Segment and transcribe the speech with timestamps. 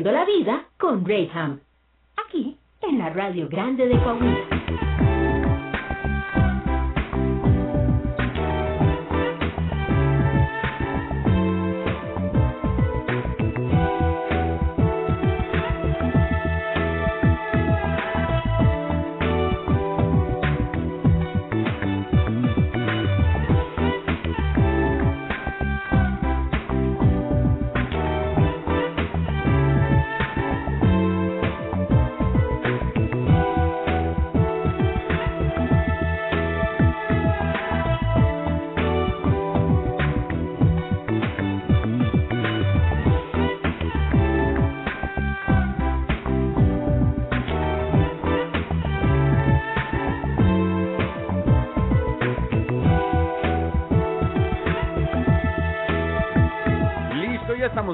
[0.00, 1.60] La vida con Graham.
[2.16, 4.61] Aquí, en la Radio Grande de Coahuila.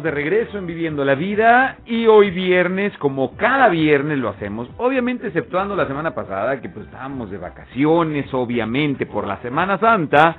[0.03, 5.29] De regreso en Viviendo la Vida y hoy viernes, como cada viernes lo hacemos, obviamente
[5.29, 10.37] exceptuando la semana pasada que pues estábamos de vacaciones, obviamente por la Semana Santa,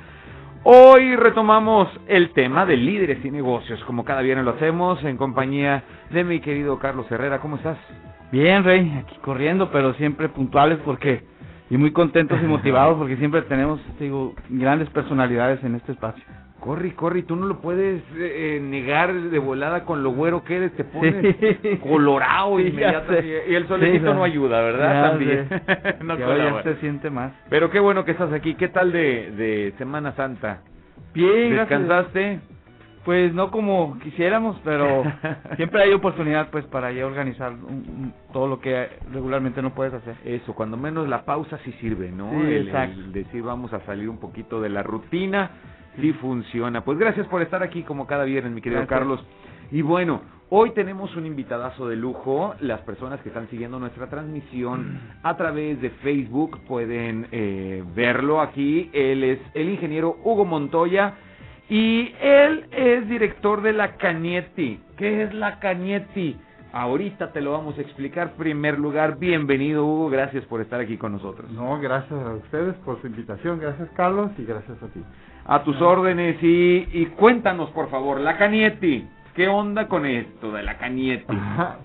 [0.64, 5.83] hoy retomamos el tema de líderes y negocios, como cada viernes lo hacemos en compañía
[6.09, 7.78] de mi querido Carlos Herrera, ¿cómo estás?
[8.31, 11.23] Bien, Rey, aquí corriendo, pero siempre puntuales porque
[11.70, 16.23] y muy contentos y motivados porque siempre tenemos, digo, grandes personalidades en este espacio.
[16.59, 20.73] Corre, corre, tú no lo puedes eh, negar de volada con lo güero que eres,
[20.73, 21.35] te pones
[21.79, 23.45] colorado inmediatamente.
[23.47, 25.11] Y el solecito no ayuda, ¿verdad?
[25.11, 25.47] También.
[26.03, 27.31] no ya se siente más.
[27.49, 28.55] Pero qué bueno que estás aquí.
[28.55, 30.61] ¿Qué tal de, de Semana Santa?
[31.13, 32.39] Bien, ¿Descansaste?
[33.05, 35.03] Pues no como quisiéramos, pero
[35.55, 37.53] siempre hay oportunidad pues para ya organizar
[38.33, 40.15] todo lo que regularmente no puedes hacer.
[40.25, 42.43] Eso, cuando menos la pausa sí sirve, ¿no?
[42.49, 42.99] exacto.
[42.99, 45.52] el decir vamos a salir un poquito de la rutina
[45.98, 46.84] sí funciona.
[46.84, 49.23] Pues gracias por estar aquí como cada viernes, mi querido Carlos.
[49.72, 52.56] Y bueno, hoy tenemos un invitadazo de lujo.
[52.59, 58.89] Las personas que están siguiendo nuestra transmisión a través de Facebook pueden eh, verlo aquí.
[58.94, 61.14] Él es el ingeniero Hugo Montoya
[61.70, 64.80] y él es director de la Cañetti.
[64.98, 66.36] ¿Qué es la Cañetti?
[66.72, 68.33] Ahorita te lo vamos a explicar.
[68.33, 71.49] Primer lugar, bienvenido Hugo, gracias por estar aquí con nosotros.
[71.52, 75.02] No, gracias a ustedes por su invitación, gracias Carlos y gracias a ti
[75.49, 79.08] a tus órdenes y, y cuéntanos por favor, la Canietti.
[79.33, 81.36] ¿Qué onda con esto de la Canietti?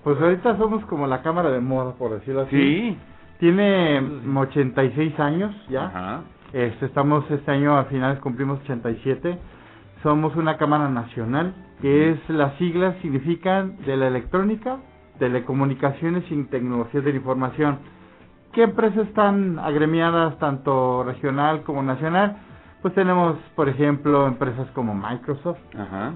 [0.03, 2.55] pues ahorita somos como la cámara de moda, por decirlo así.
[2.57, 2.97] Sí.
[3.39, 4.01] Tiene
[4.35, 5.85] 86 años ya.
[5.85, 6.21] Ajá.
[6.53, 9.37] Este, estamos este año a finales cumplimos 87.
[10.03, 14.77] Somos una cámara nacional que es las siglas significan de la electrónica,
[15.17, 17.79] telecomunicaciones y tecnologías de la información.
[18.53, 22.37] ¿Qué empresas están agremiadas tanto regional como nacional?
[22.85, 25.57] Pues tenemos, por ejemplo, empresas como Microsoft,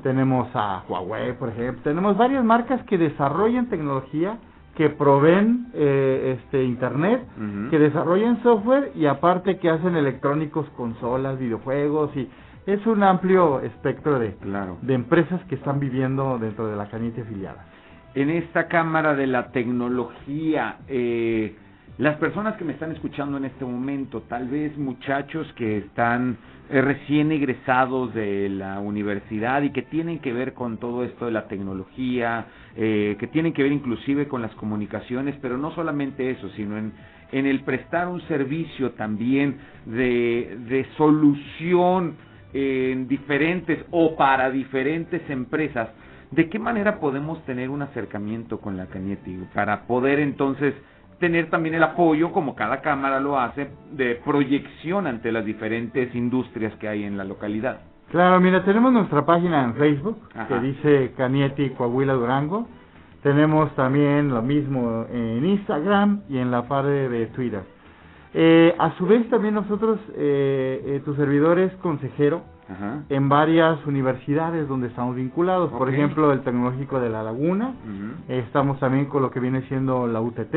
[0.03, 4.37] tenemos a Huawei, por ejemplo, tenemos varias marcas que desarrollan tecnología,
[4.75, 7.25] que proveen eh, este internet,
[7.71, 12.29] que desarrollan software y aparte que hacen electrónicos, consolas, videojuegos y
[12.67, 14.37] es un amplio espectro de,
[14.83, 17.65] de empresas que están viviendo dentro de la canita afiliada.
[18.13, 21.55] En esta cámara de la tecnología, eh,
[21.99, 26.37] las personas que me están escuchando en este momento, tal vez muchachos que están
[26.69, 31.31] eh, recién egresados de la universidad y que tienen que ver con todo esto de
[31.31, 32.45] la tecnología,
[32.77, 36.93] eh, que tienen que ver inclusive con las comunicaciones, pero no solamente eso, sino en,
[37.33, 42.15] en el prestar un servicio también de, de solución
[42.53, 45.89] en diferentes o para diferentes empresas.
[46.31, 50.73] ¿De qué manera podemos tener un acercamiento con la Cañete para poder entonces
[51.19, 56.73] tener también el apoyo, como cada cámara lo hace, de proyección ante las diferentes industrias
[56.75, 57.81] que hay en la localidad.
[58.09, 62.67] Claro, mira, tenemos nuestra página en Facebook que dice Canieti Coahuila Durango.
[63.21, 67.61] Tenemos también lo mismo en Instagram y en la parte de Twitter.
[68.33, 72.41] Eh, a su vez también nosotros, eh, eh, tu servidor es consejero
[73.09, 75.71] en varias universidades donde estamos vinculados.
[75.71, 77.73] Por ejemplo, el Tecnológico de La Laguna.
[78.27, 80.55] estamos también con lo que viene siendo la UTT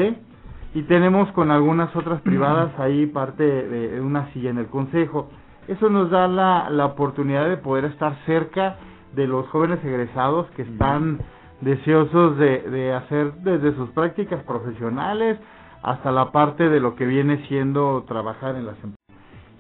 [0.75, 5.29] y tenemos con algunas otras privadas ahí parte de una silla en el consejo.
[5.69, 8.77] Eso nos da la, la oportunidad de poder estar cerca
[9.15, 11.21] de los jóvenes egresados que están
[11.61, 15.39] deseosos de, de hacer desde sus prácticas profesionales
[15.83, 18.97] hasta la parte de lo que viene siendo trabajar en las empresas.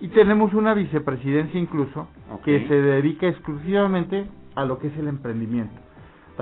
[0.00, 2.08] Y tenemos una vicepresidencia incluso
[2.44, 4.26] que se dedica exclusivamente
[4.56, 5.91] a lo que es el emprendimiento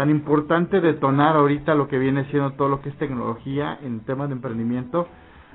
[0.00, 4.30] tan importante detonar ahorita lo que viene siendo todo lo que es tecnología en temas
[4.30, 5.06] de emprendimiento.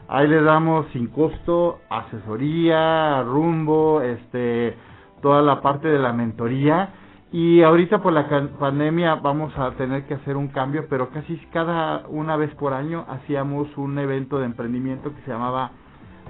[0.07, 4.77] Ahí le damos sin costo asesoría, rumbo, este,
[5.23, 6.89] toda la parte de la mentoría
[7.31, 8.27] Y ahorita por la
[8.59, 13.03] pandemia vamos a tener que hacer un cambio, pero casi cada una vez por año
[13.09, 15.71] hacíamos un evento de emprendimiento que se llamaba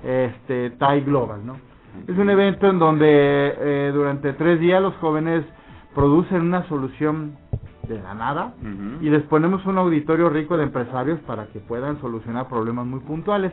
[0.05, 1.57] este TAI Global, ¿no?
[2.07, 5.43] Es un evento en donde eh, durante tres días los jóvenes
[5.93, 7.43] producen una solución
[7.87, 8.53] de la nada
[9.01, 13.51] y les ponemos un auditorio rico de empresarios para que puedan solucionar problemas muy puntuales.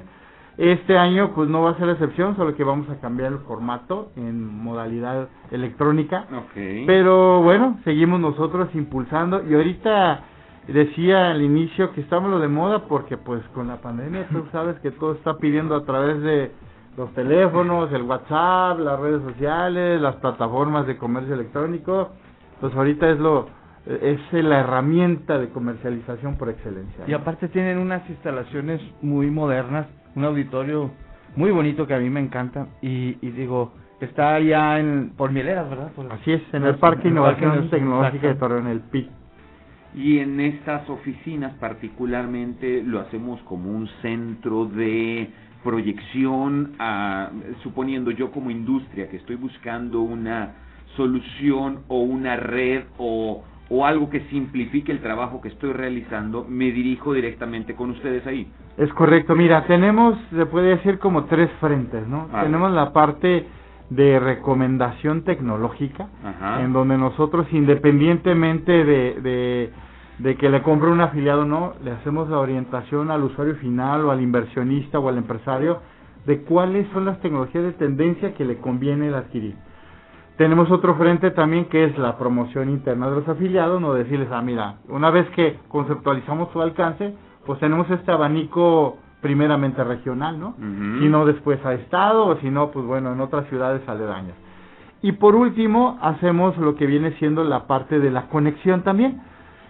[0.58, 4.12] Este año pues no va a ser excepción, solo que vamos a cambiar el formato
[4.17, 6.26] en modalidad electrónica.
[6.87, 10.25] Pero bueno, seguimos nosotros impulsando y ahorita
[10.69, 14.78] decía al inicio que estamos lo de moda porque pues con la pandemia tú sabes
[14.81, 16.52] que todo está pidiendo a través de
[16.96, 22.11] los teléfonos, el WhatsApp, las redes sociales, las plataformas de comercio electrónico.
[22.61, 23.46] Pues ahorita es lo
[23.87, 27.05] es la herramienta de comercialización por excelencia.
[27.06, 30.90] Y aparte tienen unas instalaciones muy modernas un auditorio
[31.37, 35.90] muy bonito que a mí me encanta y, digo, está allá en, por Mieleras, ¿verdad?
[36.11, 39.11] Así es, en el Parque Innovación Tecnológica de Torreón, el PIT.
[39.94, 45.31] Y en estas oficinas particularmente lo hacemos como un centro de
[45.62, 47.31] proyección, a,
[47.62, 50.55] suponiendo yo como industria que estoy buscando una
[50.96, 56.70] solución o una red o o algo que simplifique el trabajo que estoy realizando, me
[56.70, 58.46] dirijo directamente con ustedes ahí.
[58.76, 62.28] Es correcto, mira, tenemos, se puede decir como tres frentes, ¿no?
[62.42, 63.46] Tenemos la parte
[63.88, 66.06] de recomendación tecnológica,
[66.60, 69.70] en donde nosotros independientemente de, de,
[70.18, 74.04] de que le compre un afiliado o no, le hacemos la orientación al usuario final
[74.04, 75.80] o al inversionista o al empresario
[76.26, 79.56] de cuáles son las tecnologías de tendencia que le conviene el adquirir.
[80.42, 84.42] Tenemos otro frente también que es la promoción interna de los afiliados, no decirles, ah,
[84.42, 87.14] mira, una vez que conceptualizamos su alcance,
[87.46, 90.56] pues tenemos este abanico primeramente regional, ¿no?
[90.58, 94.34] Si no después a estado, o si no, pues bueno, en otras ciudades aledañas.
[95.00, 99.22] Y por último, hacemos lo que viene siendo la parte de la conexión también.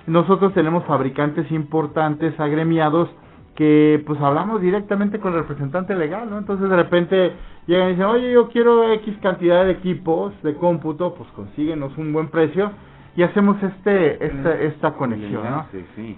[0.06, 3.10] Nosotros tenemos fabricantes importantes, agremiados,
[3.54, 6.38] que pues hablamos directamente con el representante legal, ¿no?
[6.38, 7.32] Entonces de repente
[7.66, 12.12] llegan y dicen, oye, yo quiero X cantidad de equipos de cómputo, pues consíguenos un
[12.12, 12.70] buen precio
[13.14, 15.66] y hacemos este esta, esta conexión, ¿no?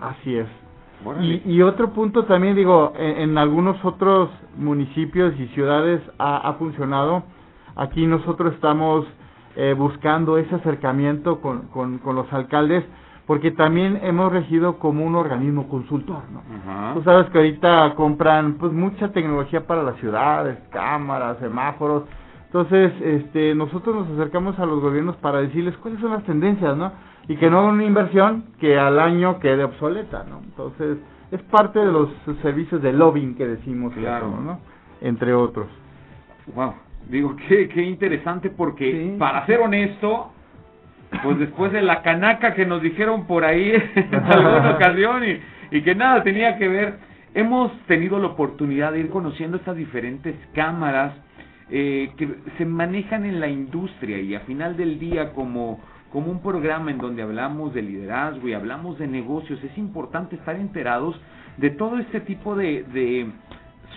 [0.00, 0.46] Así es.
[1.20, 7.24] Y, y, otro punto también, digo, en, algunos otros municipios y ciudades ha, ha funcionado.
[7.76, 9.04] Aquí nosotros estamos
[9.56, 12.84] eh, buscando ese acercamiento con, con, con los alcaldes
[13.26, 16.94] porque también hemos regido como un organismo consultor, ¿no?
[16.94, 22.04] Tú sabes que ahorita compran pues mucha tecnología para las ciudades, cámaras, semáforos.
[22.46, 26.92] Entonces, este, nosotros nos acercamos a los gobiernos para decirles cuáles son las tendencias, ¿no?
[27.26, 30.40] Y que no hagan una inversión que al año quede obsoleta, ¿no?
[30.44, 30.98] Entonces,
[31.30, 32.10] es parte de los
[32.42, 34.28] servicios de lobbying que decimos, claro.
[34.28, 34.60] ¿no?
[35.00, 35.66] Entre otros.
[36.54, 36.74] Wow,
[37.08, 40.30] digo, qué, qué interesante porque, para ser honesto,
[41.22, 45.22] pues después de la canaca que nos dijeron por ahí en alguna ocasión
[45.70, 46.98] y, que nada tenía que ver,
[47.34, 51.14] hemos tenido la oportunidad de ir conociendo estas diferentes cámaras
[51.70, 52.28] eh, que
[52.58, 55.80] se manejan en la industria y a final del día como
[56.12, 60.54] como un programa en donde hablamos de liderazgo y hablamos de negocios, es importante estar
[60.54, 61.20] enterados
[61.56, 63.26] de todo este tipo de, de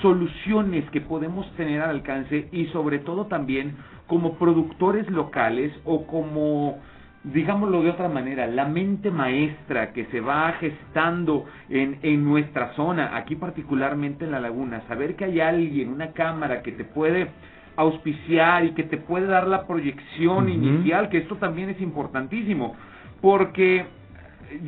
[0.02, 3.76] soluciones que podemos tener al alcance y sobre todo también
[4.08, 6.80] como productores locales o como
[7.24, 13.16] digámoslo de otra manera, la mente maestra que se va gestando en, en nuestra zona,
[13.18, 17.28] aquí particularmente en la laguna, saber que hay alguien, una cámara que te puede
[17.76, 22.76] auspiciar y que te puede dar la proyección inicial, que esto también es importantísimo,
[23.22, 23.86] porque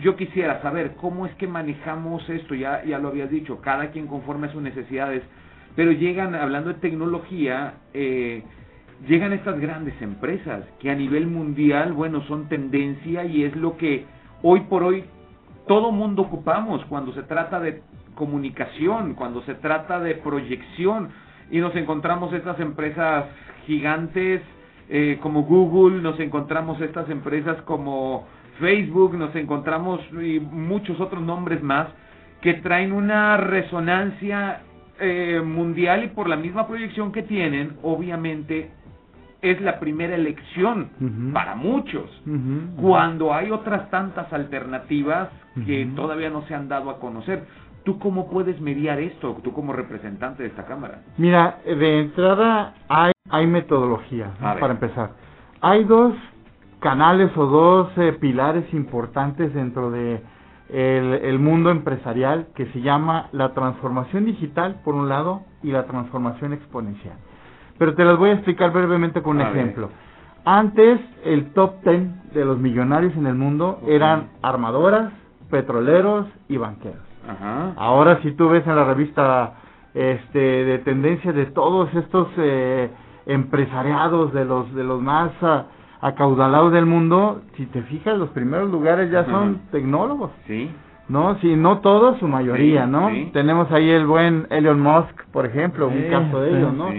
[0.02, 4.08] yo quisiera saber cómo es que manejamos esto, ya, ya lo habías dicho, cada quien
[4.08, 5.24] conforme a sus necesidades,
[5.76, 8.44] pero llegan, hablando de tecnología, eh,
[9.08, 14.06] llegan estas grandes empresas que a nivel mundial, bueno, son tendencia y es lo que
[14.44, 15.04] hoy por hoy
[15.68, 17.82] todo mundo ocupamos cuando se trata de
[18.16, 21.10] comunicación, cuando se trata de proyección.
[21.52, 23.26] Y nos encontramos estas empresas
[23.66, 24.42] gigantes
[24.90, 28.28] eh, como Google, nos encontramos estas empresas como
[28.60, 31.88] Facebook, nos encontramos y muchos otros nombres más
[32.42, 34.62] que traen una resonancia
[35.00, 38.72] eh, mundial y por la misma proyección que tienen, obviamente
[39.42, 40.90] es la primera elección
[41.34, 42.10] para muchos,
[42.82, 45.30] cuando hay otras tantas alternativas
[45.66, 47.46] que todavía no se han dado a conocer.
[47.84, 51.02] ¿Tú cómo puedes mediar esto, tú como representante de esta Cámara?
[51.18, 55.12] Mira, de entrada hay, hay metodología, para empezar.
[55.62, 56.14] Hay dos
[56.82, 60.22] canales o dos eh, pilares importantes dentro de
[60.70, 66.54] el, mundo empresarial que se llama la transformación digital, por un lado, y la transformación
[66.54, 67.16] exponencial
[67.80, 69.90] pero te las voy a explicar brevemente con un ejemplo.
[70.46, 75.12] Antes el top ten de los millonarios en el mundo eran armadoras,
[75.50, 77.00] petroleros y banqueros.
[77.78, 79.54] Ahora si tú ves en la revista
[79.94, 82.90] este de tendencias de todos estos eh,
[83.26, 85.66] empresariados de los de los más ah,
[86.02, 90.32] acaudalados del mundo, si te fijas los primeros lugares ya son tecnólogos.
[90.48, 90.72] Sí.
[91.10, 91.40] ¿no?
[91.40, 93.10] Si no todos, su mayoría, ¿no?
[93.34, 96.90] Tenemos ahí el buen Elon Musk, por ejemplo, un caso de ellos, ¿no?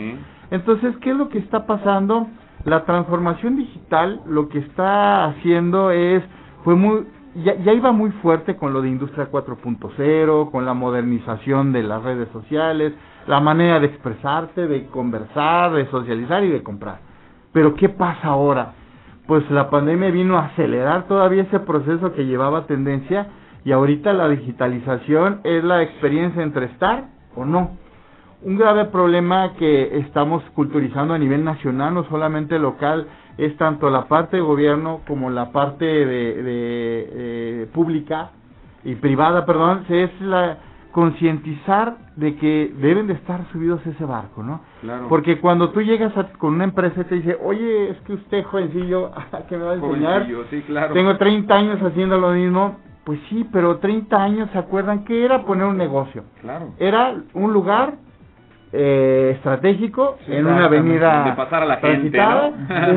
[0.50, 2.26] Entonces, ¿qué es lo que está pasando?
[2.64, 6.22] La transformación digital lo que está haciendo es,
[6.64, 11.82] fue muy, ya, iba muy fuerte con lo de Industria 4.0, con la modernización de
[11.82, 12.92] las redes sociales,
[13.26, 16.98] la manera de expresarte, de conversar, de socializar y de comprar.
[17.52, 18.74] Pero ¿qué pasa ahora?
[19.26, 23.28] Pues la pandemia vino a acelerar todavía ese proceso que llevaba tendencia
[23.64, 27.70] y ahorita la digitalización es la experiencia entre estar o no.
[28.42, 33.06] Un grave problema que estamos culturizando a nivel nacional, no solamente local,
[33.36, 38.30] es tanto la parte de gobierno como la parte de, de, pública
[38.82, 40.58] y privada, perdón, es la
[40.92, 44.60] concientizar de que deben de estar subidos ese barco, ¿no?
[44.80, 45.06] Claro.
[45.08, 49.10] Porque cuando tú llegas con una empresa y te dice, oye, es que usted, jovencillo,
[49.48, 50.26] ¿qué me va a enseñar?
[50.50, 50.94] Sí, claro.
[50.94, 55.44] Tengo 30 años haciendo lo mismo, pues sí, pero 30 años, ¿se acuerdan qué era
[55.44, 56.24] poner un negocio?
[56.40, 56.70] Claro.
[56.78, 57.94] Era un lugar
[58.72, 62.20] eh, estratégico en una avenida de pasar a la gente,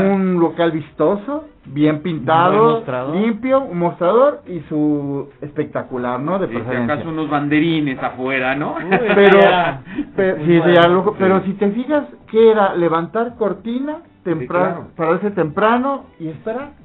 [0.05, 6.37] un local vistoso, bien pintado, limpio, un mostrador y su espectacular, ¿no?
[6.37, 6.93] De preferencia.
[6.93, 8.75] acaso unos banderines afuera, ¿no?
[10.15, 10.37] pero,
[11.17, 12.75] pero, si te fijas, ¿qué era?
[12.75, 16.83] Levantar cortina temprano, pararse temprano y esperar.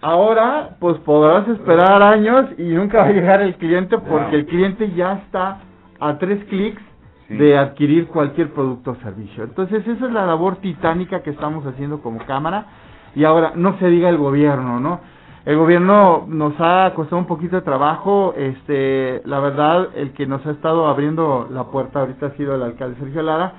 [0.00, 4.90] Ahora, pues podrás esperar años y nunca va a llegar el cliente porque el cliente
[4.92, 5.58] ya está
[6.00, 6.82] a tres clics
[7.28, 9.44] de adquirir cualquier producto o servicio.
[9.44, 12.66] Entonces, esa es la labor titánica que estamos haciendo como cámara.
[13.14, 15.00] Y ahora, no se diga el gobierno, ¿no?
[15.44, 18.34] El gobierno nos ha costado un poquito de trabajo.
[18.36, 22.62] Este, la verdad, el que nos ha estado abriendo la puerta ahorita ha sido el
[22.62, 23.52] alcalde Sergio Lara.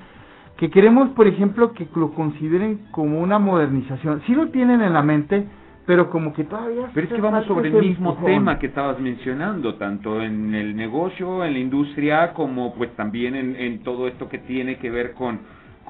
[0.56, 4.22] Que queremos, por ejemplo, que lo consideren como una modernización.
[4.26, 5.48] Si lo tienen en la mente,
[5.90, 6.88] pero como que todavía...
[6.94, 11.44] Pero es que vamos sobre el mismo tema que estabas mencionando, tanto en el negocio,
[11.44, 15.40] en la industria, como pues también en, en todo esto que tiene que ver con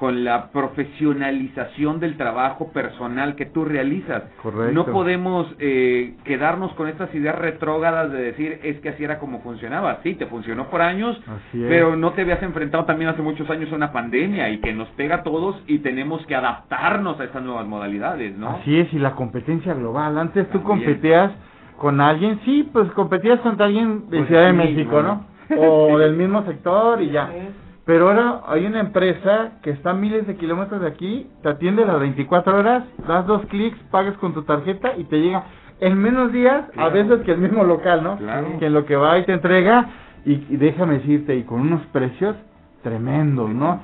[0.01, 4.23] con la profesionalización del trabajo personal que tú realizas.
[4.41, 4.73] Correcto.
[4.73, 9.41] No podemos eh, quedarnos con estas ideas retrógadas de decir es que así era como
[9.41, 9.99] funcionaba.
[10.01, 13.75] Sí, te funcionó por años, pero no te habías enfrentado también hace muchos años a
[13.75, 17.67] una pandemia y que nos pega a todos y tenemos que adaptarnos a estas nuevas
[17.67, 18.49] modalidades, ¿no?
[18.49, 20.17] Así es, y la competencia global.
[20.17, 21.31] Antes tú competías
[21.77, 25.27] con alguien, sí, pues competías contra alguien de pues Ciudad de México, ¿no?
[25.59, 27.29] O del mismo sector y ya.
[27.91, 31.85] Pero ahora hay una empresa que está a miles de kilómetros de aquí, te atiende
[31.85, 35.43] las 24 horas, das dos clics, pagas con tu tarjeta y te llega
[35.81, 38.17] en menos días, a veces que el mismo local, ¿no?
[38.59, 39.89] Que en lo que va y te entrega,
[40.23, 42.37] y, déjame decirte, y con unos precios
[42.81, 43.81] tremendos, ¿no?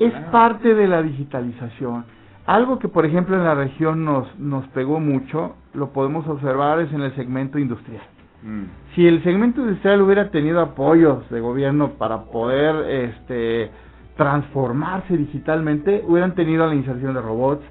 [0.00, 2.04] Es parte de la digitalización.
[2.46, 6.92] Algo que, por ejemplo, en la región nos, nos pegó mucho, lo podemos observar, es
[6.92, 8.02] en el segmento industrial.
[8.42, 8.64] Mm.
[8.96, 13.70] Si el segmento industrial hubiera tenido apoyos de gobierno para poder este,
[14.16, 17.62] transformarse digitalmente, hubieran tenido la inserción de robots,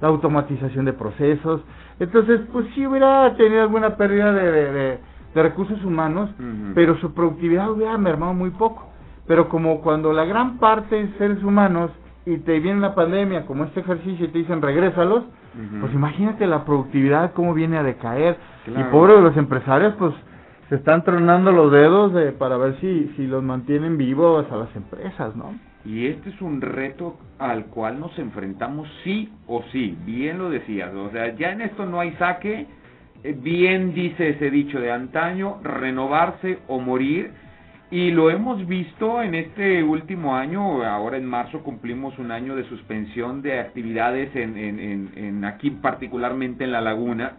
[0.00, 1.60] la automatización de procesos.
[2.00, 4.98] Entonces, pues sí hubiera tenido alguna pérdida de, de,
[5.40, 6.30] recursos humanos,
[6.74, 8.88] pero su productividad hubiera mermado muy poco.
[9.28, 11.92] Pero como cuando la gran parte de seres humanos
[12.26, 15.22] y te viene la pandemia como este ejercicio y te dicen regrésalos,
[15.80, 18.36] pues imagínate la productividad cómo viene a decaer.
[18.66, 20.12] Y pobre de los empresarios, pues
[20.72, 24.74] se están tronando los dedos de, para ver si, si los mantienen vivos a las
[24.74, 25.54] empresas, ¿no?
[25.84, 30.94] Y este es un reto al cual nos enfrentamos sí o sí, bien lo decías,
[30.94, 32.66] o sea, ya en esto no hay saque,
[33.22, 37.32] eh, bien dice ese dicho de antaño, renovarse o morir,
[37.92, 42.64] y lo hemos visto en este último año, ahora en marzo cumplimos un año de
[42.64, 47.32] suspensión de actividades en, en, en, aquí particularmente en la laguna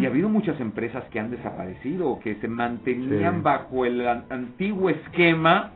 [0.00, 5.70] y ha habido muchas empresas que han desaparecido, que se mantenían bajo el antiguo esquema,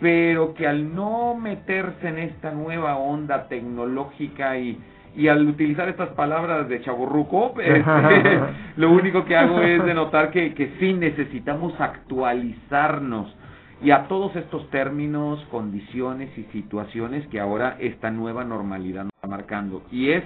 [0.00, 4.78] pero que al no meterse en esta nueva onda tecnológica y,
[5.16, 7.82] y al utilizar estas palabras de chaborruco, este,
[8.76, 13.34] lo único que hago es denotar que, que sí necesitamos actualizarnos
[13.82, 19.28] y a todos estos términos, condiciones y situaciones que ahora esta nueva normalidad nos está
[19.28, 19.82] marcando.
[19.92, 20.24] Y es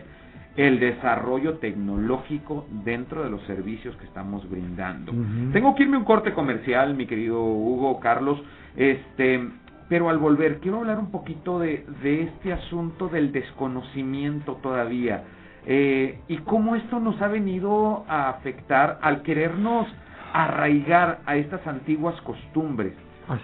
[0.57, 5.13] el desarrollo tecnológico dentro de los servicios que estamos brindando.
[5.53, 8.41] Tengo que irme un corte comercial, mi querido Hugo, Carlos,
[8.77, 9.49] este,
[9.89, 15.25] pero al volver quiero hablar un poquito de, de este asunto del desconocimiento todavía.
[15.67, 19.87] eh, y cómo esto nos ha venido a afectar al querernos
[20.33, 22.95] arraigar a estas antiguas costumbres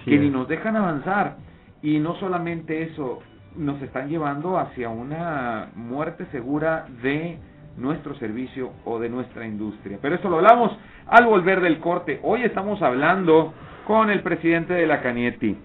[0.04, 1.36] que ni nos dejan avanzar.
[1.82, 3.20] Y no solamente eso,
[3.56, 7.38] nos están llevando hacia una muerte segura de
[7.76, 9.98] nuestro servicio o de nuestra industria.
[10.00, 10.76] Pero eso lo hablamos
[11.06, 12.20] al volver del corte.
[12.22, 13.52] Hoy estamos hablando
[13.86, 15.56] con el presidente de la Canieti,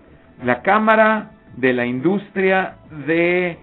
[0.44, 2.76] la Cámara de la Industria
[3.08, 3.58] de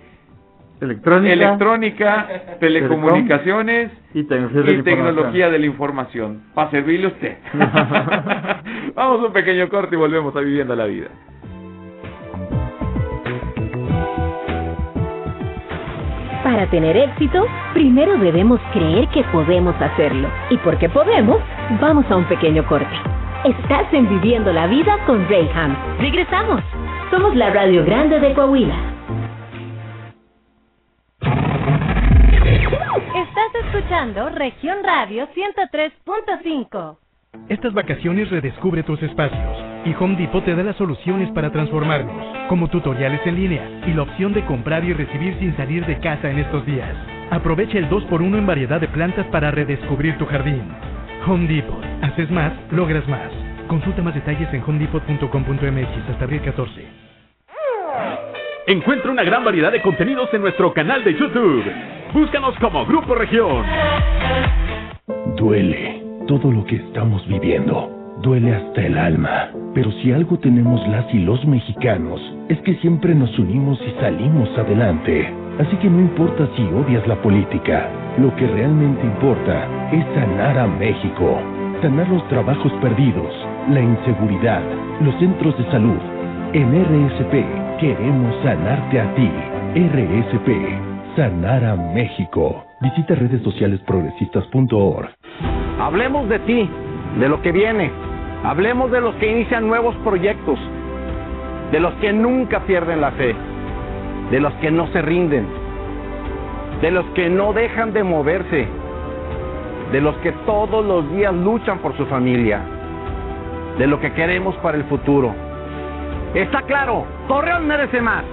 [0.80, 2.28] Electrónica,
[2.60, 6.42] Telecomunicaciones y, tecnología, de la información.
[6.54, 7.36] Para servirle a usted.
[8.94, 11.08] Vamos a un pequeño corte y volvemos a Viviendo la Vida.
[16.44, 17.44] Para tener éxito,
[17.74, 20.28] primero debemos creer que podemos hacerlo.
[20.50, 21.40] Y porque podemos,
[21.80, 22.96] vamos a un pequeño corte.
[23.44, 25.76] Estás en Viviendo la Vida con Rayham.
[25.98, 26.62] Regresamos.
[27.10, 28.87] Somos la Radio Grande de Coahuila.
[33.38, 36.98] Estás escuchando Región Radio 103.5.
[37.48, 42.68] Estas vacaciones redescubre tus espacios y Home Depot te da las soluciones para transformarlos, como
[42.68, 46.40] tutoriales en línea y la opción de comprar y recibir sin salir de casa en
[46.40, 46.96] estos días.
[47.30, 50.72] Aprovecha el 2x1 en variedad de plantas para redescubrir tu jardín.
[51.24, 51.84] Home Depot.
[52.02, 53.30] Haces más, logras más.
[53.68, 57.07] Consulta más detalles en homedepot.com.mx hasta abril 14.
[58.68, 61.64] Encuentra una gran variedad de contenidos en nuestro canal de YouTube.
[62.12, 63.64] Búscanos como Grupo Región.
[65.38, 69.48] Duele todo lo que estamos viviendo duele hasta el alma.
[69.74, 74.50] Pero si algo tenemos las y los mexicanos, es que siempre nos unimos y salimos
[74.58, 75.32] adelante.
[75.58, 80.66] Así que no importa si odias la política, lo que realmente importa es sanar a
[80.66, 81.40] México.
[81.80, 83.32] Sanar los trabajos perdidos,
[83.70, 84.62] la inseguridad,
[85.00, 85.98] los centros de salud.
[86.52, 89.30] En RSP queremos sanarte a ti.
[89.74, 92.64] RSP, sanar a México.
[92.80, 95.08] Visita redes sociales progresistas.org.
[95.80, 96.68] Hablemos de ti,
[97.18, 97.90] de lo que viene
[98.44, 100.58] Hablemos de los que inician nuevos proyectos,
[101.72, 103.34] de los que nunca pierden la fe,
[104.30, 105.46] de los que no se rinden,
[106.80, 108.68] de los que no dejan de moverse,
[109.90, 112.60] de los que todos los días luchan por su familia,
[113.76, 115.34] de lo que queremos para el futuro.
[116.34, 118.24] Está claro, Torreón merece más.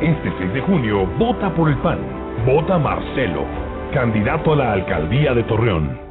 [0.00, 1.98] Este 6 de junio, vota por el PAN.
[2.46, 3.44] Vota Marcelo,
[3.92, 6.08] candidato a la alcaldía de Torreón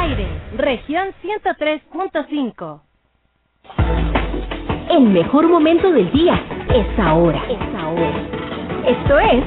[0.00, 2.80] aire, región 103.5.
[4.90, 6.42] El mejor momento del día
[6.74, 7.42] es ahora.
[7.48, 8.12] Es ahora.
[8.86, 9.44] Esto es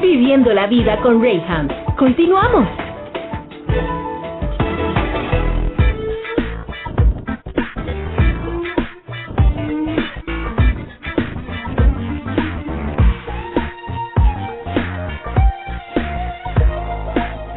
[0.00, 1.68] Viviendo la vida con Rayham.
[1.96, 2.66] Continuamos.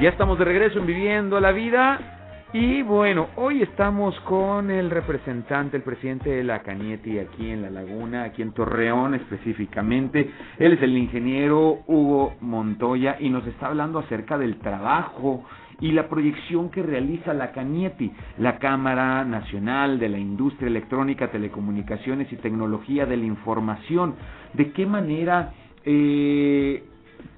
[0.05, 2.43] Ya estamos de regreso en Viviendo la Vida.
[2.53, 7.71] Y bueno, hoy estamos con el representante, el presidente de la Canieti aquí en La
[7.71, 10.29] Laguna, aquí en Torreón específicamente.
[10.59, 15.43] Él es el ingeniero Hugo Montoya y nos está hablando acerca del trabajo
[15.79, 22.31] y la proyección que realiza la Canieti, la Cámara Nacional de la Industria Electrónica, Telecomunicaciones
[22.31, 24.13] y Tecnología de la Información.
[24.53, 25.51] ¿De qué manera
[25.83, 26.83] eh,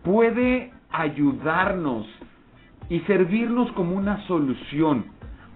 [0.04, 2.17] puede ayudarnos
[2.90, 5.06] y servirnos como una solución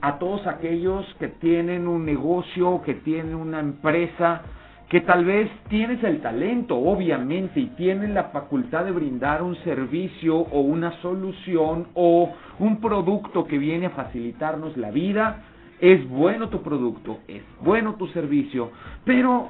[0.02, 4.42] a todos aquellos que tienen un negocio, que tienen una empresa,
[4.90, 10.36] que tal vez tienes el talento, obviamente, y tienen la facultad de brindar un servicio
[10.36, 15.44] o una solución o un producto que viene a facilitarnos la vida.
[15.80, 18.72] Es bueno tu producto, es bueno tu servicio,
[19.06, 19.50] pero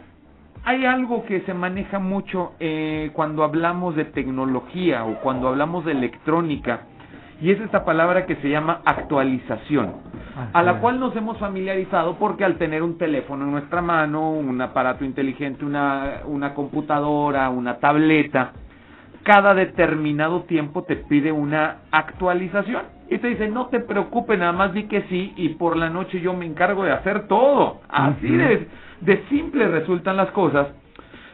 [0.64, 5.94] hay algo que se maneja mucho eh, cuando hablamos de tecnología o cuando hablamos de
[5.94, 6.88] electrónica
[7.42, 9.94] y es esta palabra que se llama actualización,
[10.54, 14.62] a la cual nos hemos familiarizado porque al tener un teléfono en nuestra mano, un
[14.62, 18.54] aparato inteligente, una, una computadora, una tableta,
[19.24, 22.84] cada determinado tiempo te pide una actualización.
[23.10, 26.22] Y te dice, no te preocupes, nada más di que sí y por la noche
[26.22, 27.82] yo me encargo de hacer todo.
[27.90, 28.70] Así de,
[29.02, 30.68] de simple resultan las cosas.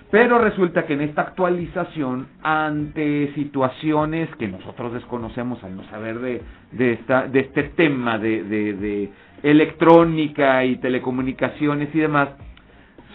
[0.10, 6.42] Pero resulta que en esta actualización, ante situaciones que nosotros desconocemos al no saber de,
[6.72, 9.12] de, esta, de este tema de, de, de
[9.44, 12.30] electrónica y telecomunicaciones y demás,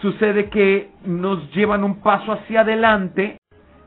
[0.03, 3.37] sucede que nos llevan un paso hacia adelante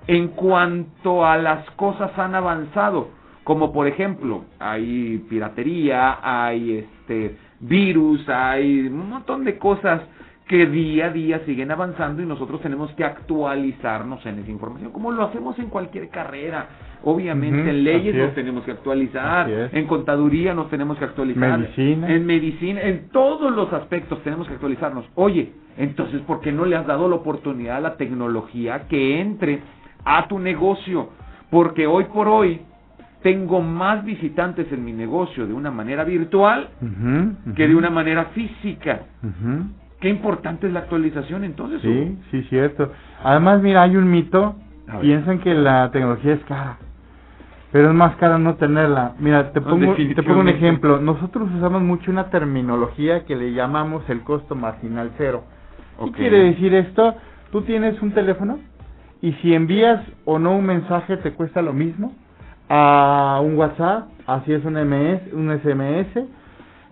[0.08, 3.10] en cuanto a las cosas han avanzado,
[3.44, 10.02] como por ejemplo, hay piratería, hay este virus, hay un montón de cosas
[10.48, 15.10] que día a día siguen avanzando y nosotros tenemos que actualizarnos en esa información, como
[15.10, 16.68] lo hacemos en cualquier carrera.
[17.02, 22.12] Obviamente en leyes nos tenemos que actualizar, en contaduría nos tenemos que actualizar, medicina.
[22.12, 25.04] en medicina, en todos los aspectos tenemos que actualizarnos.
[25.16, 29.60] Oye, entonces, ¿por qué no le has dado la oportunidad a la tecnología que entre
[30.04, 31.10] a tu negocio?
[31.50, 32.60] Porque hoy por hoy
[33.22, 36.68] tengo más visitantes en mi negocio de una manera virtual
[37.56, 39.02] que de una manera física.
[40.00, 41.80] Qué importante es la actualización entonces.
[41.80, 42.92] Sí, sí, cierto.
[43.24, 44.56] Además, mira, hay un mito.
[45.00, 46.76] Piensan que la tecnología es cara.
[47.72, 49.14] Pero es más cara no tenerla.
[49.18, 51.00] Mira, te pongo, te pongo un ejemplo.
[51.00, 55.44] Nosotros usamos mucho una terminología que le llamamos el costo marginal cero.
[56.04, 57.14] ¿Qué quiere decir esto?
[57.50, 58.58] Tú tienes un teléfono
[59.22, 62.12] y si envías o no un mensaje te cuesta lo mismo
[62.68, 66.28] a un WhatsApp, así es un MS, un SMS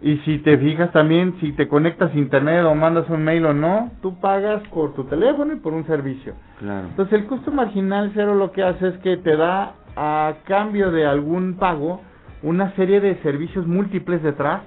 [0.02, 3.54] y si te fijas también, si te conectas a internet o mandas un mail o
[3.54, 6.35] no, tú pagas por tu teléfono y por un servicio.
[6.59, 6.88] Claro.
[6.88, 11.07] Entonces el costo marginal cero lo que hace es que te da a cambio de
[11.07, 12.00] algún pago
[12.42, 14.62] una serie de servicios múltiples detrás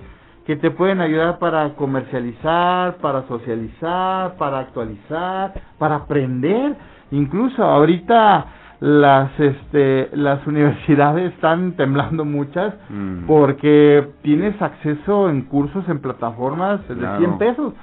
[0.46, 6.74] que te pueden ayudar para comercializar, para socializar, para actualizar, para aprender.
[7.12, 8.46] Incluso ahorita
[8.80, 13.26] las este las universidades están temblando muchas mm.
[13.26, 17.74] porque tienes acceso en cursos en plataformas de 100 pesos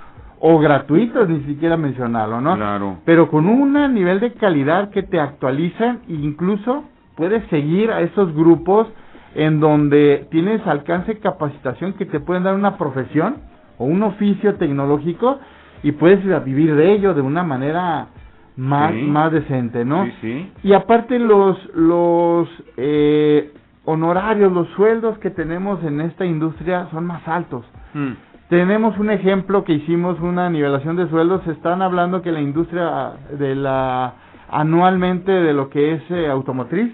[0.47, 2.55] o gratuitos, ni siquiera mencionarlo, ¿no?
[2.55, 2.99] Claro.
[3.07, 6.85] Pero con un nivel de calidad que te actualizan e incluso
[7.17, 8.87] puedes seguir a esos grupos
[9.35, 13.37] en donde tienes alcance capacitación que te pueden dar una profesión
[13.79, 15.39] o un oficio tecnológico
[15.83, 18.09] y puedes vivir de ello de una manera
[18.57, 20.05] más, más decente, ¿no?
[20.05, 20.53] Sí, sí.
[20.63, 23.53] Y aparte los, los eh,
[23.85, 27.65] honorarios, los sueldos que tenemos en esta industria son más altos.
[27.95, 28.13] Mm.
[28.49, 33.55] Tenemos un ejemplo que hicimos una nivelación de sueldos, están hablando que la industria de
[33.55, 34.15] la
[34.51, 36.93] anualmente de lo que es eh, automotriz,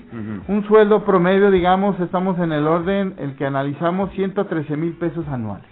[0.48, 5.66] un sueldo promedio, digamos, estamos en el orden el que analizamos 113 mil pesos anuales.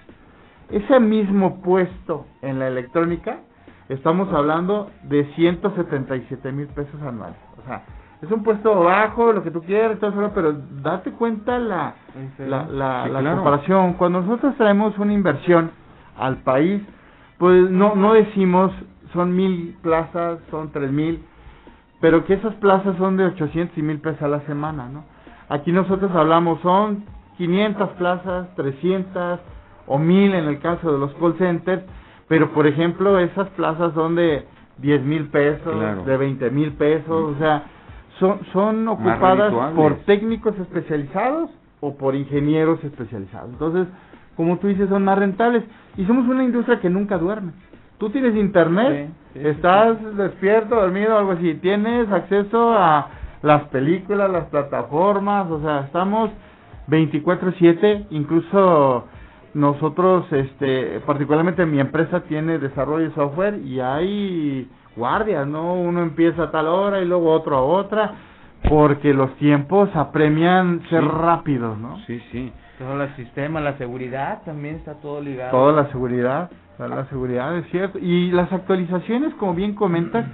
[0.71, 3.41] Ese mismo puesto en la electrónica
[3.89, 7.39] estamos hablando de 177 mil pesos anuales.
[7.63, 7.85] O sea,
[8.21, 9.99] es un puesto bajo, lo que tú quieras,
[10.35, 11.95] pero date cuenta la,
[12.39, 13.95] la, la, comparación.
[13.95, 15.71] Cuando nosotros traemos una inversión
[16.17, 16.83] al país,
[17.39, 18.73] pues no, no decimos
[19.13, 21.25] son mil plazas, son tres mil,
[22.01, 25.05] pero que esas plazas son de 800 y mil pesos a la semana, ¿no?
[25.49, 27.05] Aquí nosotros hablamos, son
[27.39, 29.41] 500 plazas, 300
[29.87, 31.83] o mil en el caso de los call centers,
[32.29, 34.45] pero, por ejemplo, esas plazas son de
[34.79, 37.65] 10 mil pesos, de 20 mil pesos, o sea,
[38.19, 43.51] son, son ocupadas por técnicos especializados o por ingenieros especializados.
[43.51, 43.87] Entonces,
[44.37, 45.65] como tú dices, son más rentables.
[45.97, 47.53] Y somos una industria que nunca duerme.
[47.99, 53.09] Tú tienes internet, estás despierto, dormido, algo así, tienes acceso a
[53.43, 56.31] las películas, las plataformas, o sea, estamos
[56.87, 59.07] 24/7, incluso
[59.55, 65.75] nosotros, este, particularmente mi empresa tiene desarrollo de software y hay guardias, ¿no?
[65.75, 68.13] Uno empieza a tal hora y luego otro a otra,
[68.69, 71.99] porque los tiempos apremian ser rápidos, ¿no?
[72.07, 72.53] Sí, sí.
[72.79, 75.51] Todo el sistema, la seguridad también está todo ligado.
[75.51, 77.99] Toda la seguridad, la seguridad es cierto.
[77.99, 80.27] Y las actualizaciones, como bien comentas,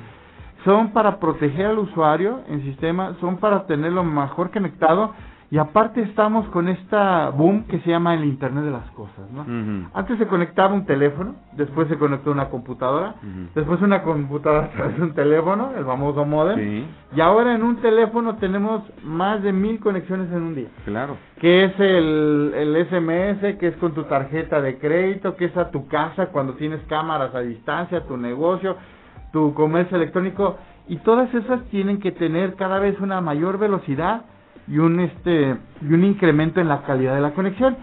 [0.65, 5.15] son para proteger al usuario en sistema, son para tenerlo mejor conectado
[5.55, 9.47] y aparte estamos con esta boom que se llama el Internet de las Cosas, ¿no?
[9.95, 13.15] Antes se conectaba un teléfono, después se conectó una computadora,
[13.55, 17.77] después una computadora a través de un teléfono, el famoso modem, y ahora en un
[17.77, 20.69] teléfono tenemos más de mil conexiones en un día.
[20.87, 21.19] Claro.
[21.41, 25.71] Que es el, el SMS, que es con tu tarjeta de crédito, que es a
[25.71, 28.77] tu casa cuando tienes cámaras a distancia, tu negocio,
[29.33, 30.57] tu comercio electrónico,
[30.89, 34.25] y todas esas tienen que tener cada vez una mayor velocidad
[34.69, 37.77] y un este y un incremento en la calidad de la conexión.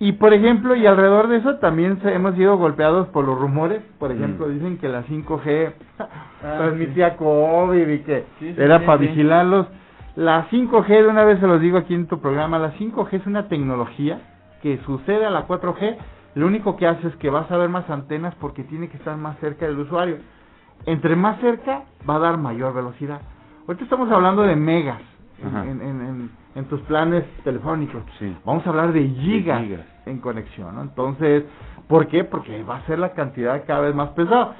[0.00, 4.12] Y por ejemplo, y alrededor de eso también hemos sido golpeados por los rumores, por
[4.12, 4.52] ejemplo, mm.
[4.52, 6.08] dicen que la 5G ah,
[6.58, 8.24] transmitía COVID y que
[8.56, 9.66] era para vigilarlos.
[10.14, 13.26] La 5G, de una vez se los digo aquí en tu programa, la 5G es
[13.26, 14.20] una tecnología
[14.62, 15.96] que sucede a la 4G,
[16.34, 19.16] lo único que hace es que vas a ver más antenas porque tiene que estar
[19.16, 20.18] más cerca del usuario.
[20.86, 23.20] Entre más cerca va a dar mayor velocidad.
[23.66, 25.00] Ahorita estamos hablando de megas,
[25.42, 28.02] en, en, en, tus planes telefónicos.
[28.44, 29.62] Vamos a hablar de gigas,
[30.06, 31.44] en conexión, Entonces,
[31.86, 32.24] ¿por qué?
[32.24, 34.56] Porque va a ser la cantidad cada vez más pesada.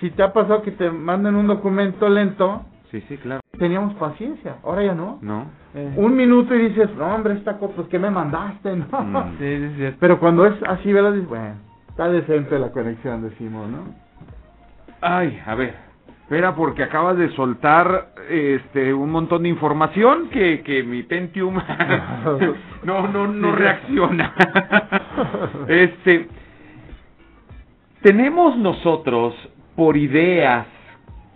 [0.00, 3.40] Si te ha pasado que te manden un documento lento, sí, sí, claro.
[3.58, 5.18] Teníamos paciencia, ahora ya no.
[5.20, 5.46] No.
[5.74, 5.94] Eh.
[5.96, 8.76] Un minuto y dices, no, hombre, esta cosa, pues, ¿qué me mandaste?
[8.76, 9.00] ¿no?
[9.00, 9.36] Mm.
[9.38, 11.12] Sí, sí, Pero cuando es así, ¿verdad?
[11.12, 11.54] Dices, bueno,
[11.88, 13.94] está decente la conexión, decimos, ¿no?
[15.00, 15.74] Ay, a ver,
[16.32, 21.54] espera porque acabas de soltar este un montón de información que, que mi Pentium
[22.84, 24.32] no no no reacciona.
[25.68, 26.28] este
[28.00, 29.34] tenemos nosotros
[29.76, 30.66] por ideas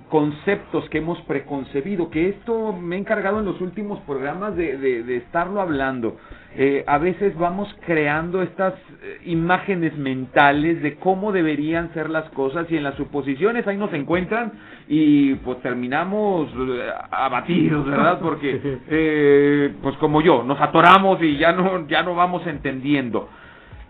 [0.09, 5.16] conceptos que hemos preconcebido, que esto me he encargado en los últimos programas de, de,
[5.16, 6.16] estarlo hablando.
[6.55, 12.66] Eh, a veces vamos creando estas eh, imágenes mentales de cómo deberían ser las cosas
[12.71, 14.53] y en las suposiciones ahí nos encuentran
[14.88, 18.21] y pues terminamos eh, abatidos, ¿verdad?
[18.21, 23.29] Porque pues como yo, nos atoramos y ya no, ya no vamos entendiendo.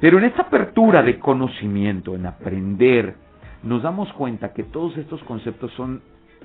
[0.00, 3.14] Pero en esta apertura de conocimiento, en aprender,
[3.66, 6.00] nos damos cuenta que todos estos conceptos son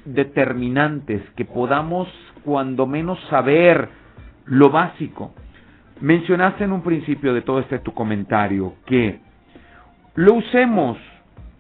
[0.06, 2.08] determinantes, que podamos
[2.44, 3.90] cuando menos saber
[4.46, 5.34] lo básico.
[6.00, 9.20] Mencionaste en un principio de todo este tu comentario que
[10.16, 10.98] lo usemos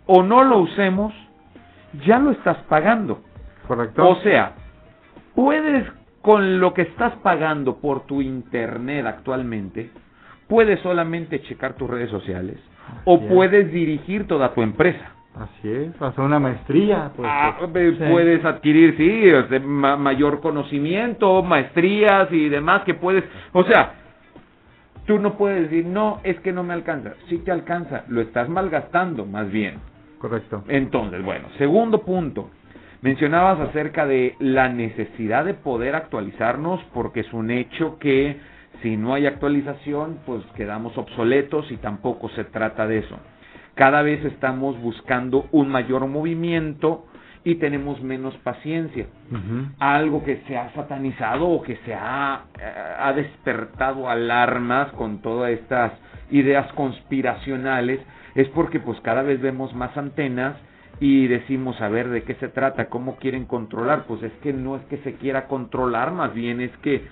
[0.07, 1.13] o no lo usemos,
[2.05, 3.21] ya lo estás pagando.
[3.67, 4.09] Correcto.
[4.09, 4.53] O sea,
[5.35, 5.87] puedes
[6.21, 9.91] con lo que estás pagando por tu internet actualmente,
[10.47, 12.57] puedes solamente checar tus redes sociales
[13.05, 15.10] o puedes dirigir toda tu empresa.
[15.35, 17.11] Así es, hacer una maestría.
[17.15, 23.23] Pues, ah, pues, Puedes adquirir, sí, mayor conocimiento, maestrías y demás que puedes.
[23.53, 23.93] O sea,
[25.05, 27.13] tú no puedes decir, no, es que no me alcanza.
[27.29, 29.79] Sí te alcanza, lo estás malgastando más bien.
[30.17, 30.63] Correcto.
[30.67, 32.49] Entonces, bueno, segundo punto.
[33.01, 38.37] Mencionabas acerca de la necesidad de poder actualizarnos porque es un hecho que
[38.83, 43.17] si no hay actualización, pues quedamos obsoletos y tampoco se trata de eso
[43.75, 47.05] cada vez estamos buscando un mayor movimiento
[47.43, 49.07] y tenemos menos paciencia.
[49.79, 55.51] Algo que se ha satanizado o que se ha, eh, ha despertado alarmas con todas
[55.51, 55.93] estas
[56.29, 57.99] ideas conspiracionales
[58.35, 60.55] es porque pues cada vez vemos más antenas
[60.99, 64.75] y decimos a ver de qué se trata, cómo quieren controlar, pues es que no
[64.75, 67.03] es que se quiera controlar, más bien es que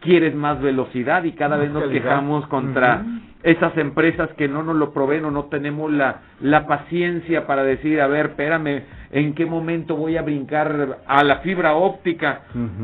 [0.00, 3.04] quieres más velocidad y cada vez nos quejamos contra
[3.42, 8.00] esas empresas que no nos lo proveen o no tenemos la, la paciencia para decir,
[8.00, 8.82] a ver, espérame,
[9.12, 12.42] ¿en qué momento voy a brincar a la fibra óptica?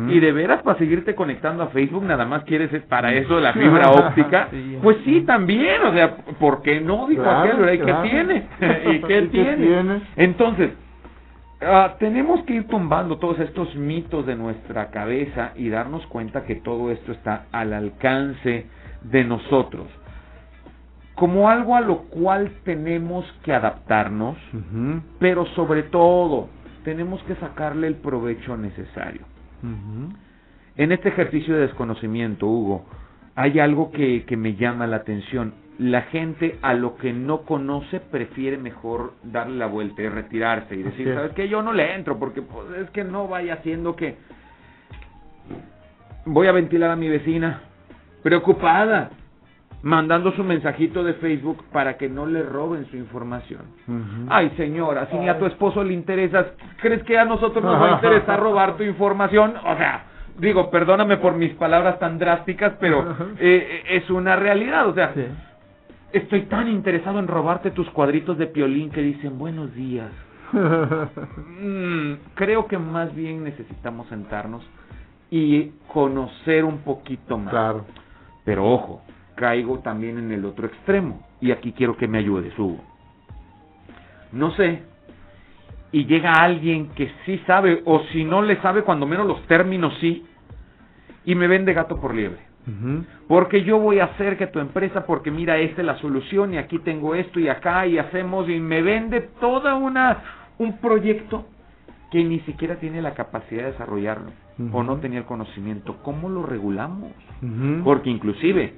[0.08, 3.90] Y de veras para seguirte conectando a Facebook nada más quieres para eso la fibra
[3.90, 4.48] óptica.
[4.82, 7.08] pues sí, también, o sea, ¿por qué no?
[7.08, 8.48] Dijo aquel, ¿y qué tiene?
[8.92, 10.02] ¿Y qué tiene?
[10.16, 10.70] Entonces,
[11.66, 16.56] Ah, tenemos que ir tumbando todos estos mitos de nuestra cabeza y darnos cuenta que
[16.56, 18.66] todo esto está al alcance
[19.02, 19.86] de nosotros.
[21.14, 24.36] Como algo a lo cual tenemos que adaptarnos,
[25.20, 26.48] pero sobre todo
[26.84, 29.22] tenemos que sacarle el provecho necesario.
[30.76, 32.84] En este ejercicio de desconocimiento, Hugo,
[33.36, 37.98] hay algo que, que me llama la atención la gente a lo que no conoce
[38.00, 41.48] prefiere mejor darle la vuelta y retirarse y decir, ¿sabes qué?
[41.48, 44.16] Yo no le entro porque pues, es que no vaya haciendo que
[46.26, 47.62] voy a ventilar a mi vecina
[48.22, 49.10] preocupada
[49.82, 53.62] mandando su mensajito de Facebook para que no le roben su información.
[54.30, 56.46] Ay, señora, si ni a tu esposo le interesas,
[56.80, 59.54] ¿crees que a nosotros nos va a interesar robar tu información?
[59.56, 60.04] O sea,
[60.38, 65.12] digo, perdóname por mis palabras tan drásticas, pero eh, es una realidad, o sea,
[66.14, 70.10] Estoy tan interesado en robarte tus cuadritos de piolín que dicen buenos días.
[71.56, 74.62] Mm, creo que más bien necesitamos sentarnos
[75.30, 77.50] y conocer un poquito más.
[77.50, 77.86] Claro.
[78.44, 79.02] Pero ojo,
[79.34, 81.26] caigo también en el otro extremo.
[81.40, 82.80] Y aquí quiero que me ayudes, Hugo.
[84.32, 84.82] No sé.
[85.94, 89.96] Y llega alguien que sí sabe, o si no le sabe, cuando menos los términos
[90.00, 90.26] sí,
[91.24, 92.40] y me vende gato por liebre.
[93.28, 96.56] Porque yo voy a hacer que tu empresa, porque mira, esta es la solución y
[96.58, 100.18] aquí tengo esto y acá y hacemos y me vende toda una
[100.58, 101.46] un proyecto
[102.10, 104.32] que ni siquiera tiene la capacidad de desarrollarlo
[104.72, 105.98] o no tenía el conocimiento.
[106.02, 107.12] ¿Cómo lo regulamos?
[107.84, 108.74] Porque inclusive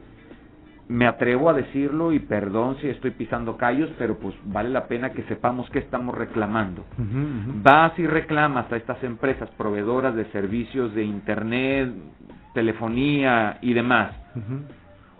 [0.89, 5.11] me atrevo a decirlo y perdón si estoy pisando callos, pero pues vale la pena
[5.11, 6.85] que sepamos qué estamos reclamando.
[7.63, 11.93] Vas y reclamas a estas empresas proveedoras de servicios de internet,
[12.55, 14.15] telefonía y demás.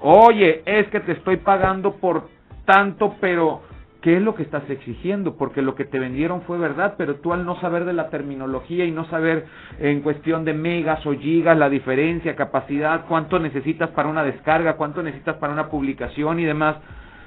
[0.01, 2.29] Oye, es que te estoy pagando por
[2.65, 3.63] tanto, pero
[4.07, 5.35] ¿qué es lo que estás exigiendo?
[5.37, 8.85] Porque lo que te vendieron fue verdad, pero tú al no saber de la terminología
[8.85, 9.47] y no saber
[9.81, 15.03] en cuestión de megas o gigas la diferencia, capacidad, cuánto necesitas para una descarga, cuánto
[15.03, 16.77] necesitas para una publicación y demás,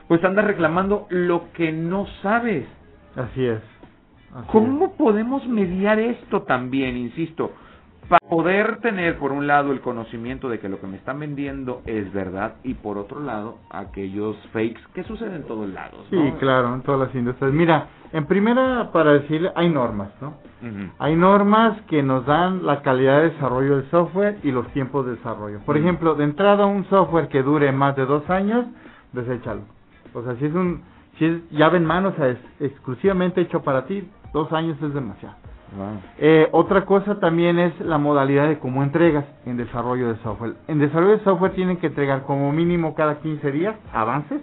[0.08, 2.66] pues andas reclamando lo que no sabes.
[3.14, 3.60] Así es.
[4.48, 6.96] ¿Cómo podemos mediar esto también?
[6.96, 7.52] Insisto,
[8.10, 11.82] para poder tener por un lado el conocimiento de que lo que me están vendiendo
[11.86, 16.08] es verdad y por otro lado aquellos fakes que suceden en todos lados.
[16.12, 16.24] ¿no?
[16.24, 17.54] Sí, claro, en todas las industrias.
[17.54, 20.34] Mira, en primera para decirle hay normas, ¿no?
[20.98, 25.16] Hay normas que nos dan la calidad de desarrollo del software y los tiempos de
[25.16, 25.60] desarrollo.
[25.66, 28.66] Por ejemplo, de entrada un software que dure más de dos años,
[29.14, 29.62] deséchalo.
[30.14, 30.82] O sea, si es un
[31.18, 34.94] si es llave en mano, o sea, es exclusivamente hecho para ti, dos años es
[34.94, 35.36] demasiado.
[36.18, 40.54] Eh, otra cosa también es la modalidad de cómo entregas en desarrollo de software.
[40.68, 44.42] En desarrollo de software tienen que entregar como mínimo cada 15 días avances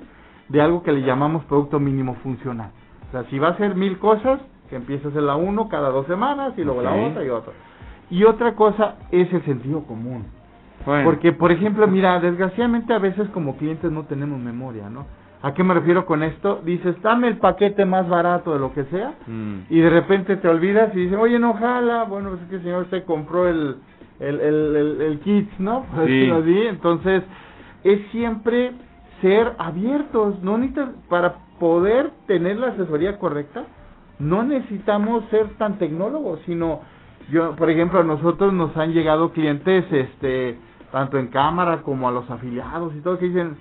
[0.49, 2.71] de algo que le llamamos producto mínimo funcional.
[3.09, 6.07] O sea, si va a ser mil cosas, que empieces en la uno cada dos
[6.07, 7.53] semanas y luego la otra y otra.
[8.11, 10.25] Y otra cosa es el sentido común.
[11.05, 15.07] Porque, por ejemplo, mira, desgraciadamente a veces como clientes no tenemos memoria, ¿no?
[15.47, 16.61] ¿A qué me refiero con esto?
[16.65, 19.67] Dices, dame el paquete más barato de lo que sea, mm.
[19.71, 22.63] y de repente te olvidas y dices, oye, no jala, bueno, pues es que el
[22.63, 23.77] señor usted compró el,
[24.19, 25.87] el, el, el, kit, ¿no?
[26.05, 26.29] Sí.
[26.69, 27.23] Entonces,
[27.85, 28.73] es siempre
[29.21, 33.67] ser abiertos, no necesitas, para poder tener la asesoría correcta,
[34.19, 36.81] no necesitamos ser tan tecnólogos, sino,
[37.31, 40.59] yo, por ejemplo, a nosotros nos han llegado clientes, este,
[40.91, 43.57] tanto en cámara como a los afiliados y todo, que dicen,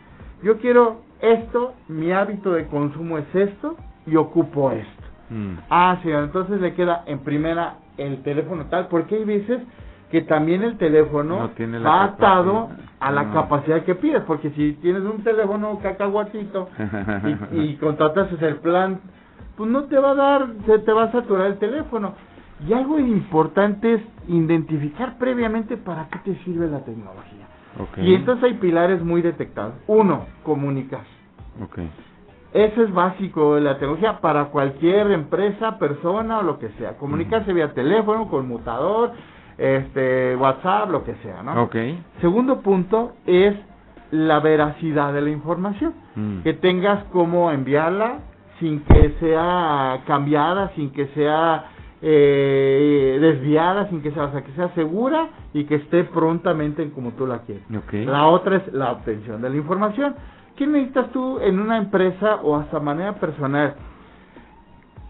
[0.46, 5.04] yo quiero esto, mi hábito de consumo es esto y ocupo esto.
[5.32, 5.56] Mm.
[5.72, 9.60] Ah, sí, entonces le queda en primera el teléfono tal, porque hay veces
[10.12, 11.50] que también el teléfono
[11.84, 16.70] va atado a la capacidad que pides, porque si tienes un teléfono cacahuatito
[17.52, 19.00] y, y contratas el plan,
[19.58, 22.14] pues no te va a dar, se te va a saturar el teléfono.
[22.68, 27.48] Y algo importante es identificar previamente para qué te sirve la tecnología.
[27.98, 29.74] Y entonces hay pilares muy detectados.
[29.88, 31.16] Uno, comunicación.
[31.66, 31.90] Okay.
[32.54, 36.98] Eso es básico de la tecnología para cualquier empresa, persona o lo que sea.
[36.98, 39.12] Comunicarse vía teléfono, conmutador,
[39.58, 41.64] este, WhatsApp, lo que sea, ¿no?
[41.64, 42.02] Okay.
[42.22, 43.56] Segundo punto es
[44.12, 45.94] la veracidad de la información.
[46.16, 46.42] Mm.
[46.44, 48.20] Que tengas cómo enviarla
[48.60, 54.52] sin que sea cambiada, sin que sea eh, desviada, sin que sea, o sea, que
[54.52, 57.64] sea segura y que esté prontamente en como tú la quieres.
[58.06, 60.16] La otra es la obtención de la información.
[60.56, 63.76] ¿Qué necesitas tú en una empresa o hasta manera personal?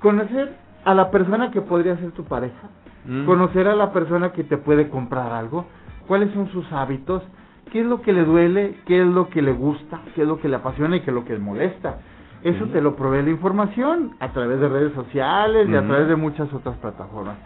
[0.01, 2.69] Conocer a la persona que podría ser tu pareja,
[3.05, 3.25] mm.
[3.25, 5.65] conocer a la persona que te puede comprar algo,
[6.07, 7.23] cuáles son sus hábitos,
[7.71, 10.39] qué es lo que le duele, qué es lo que le gusta, qué es lo
[10.39, 11.99] que le apasiona y qué es lo que le molesta.
[12.45, 16.15] Eso te lo provee la información a través de redes sociales y a través de
[16.15, 17.37] muchas otras plataformas.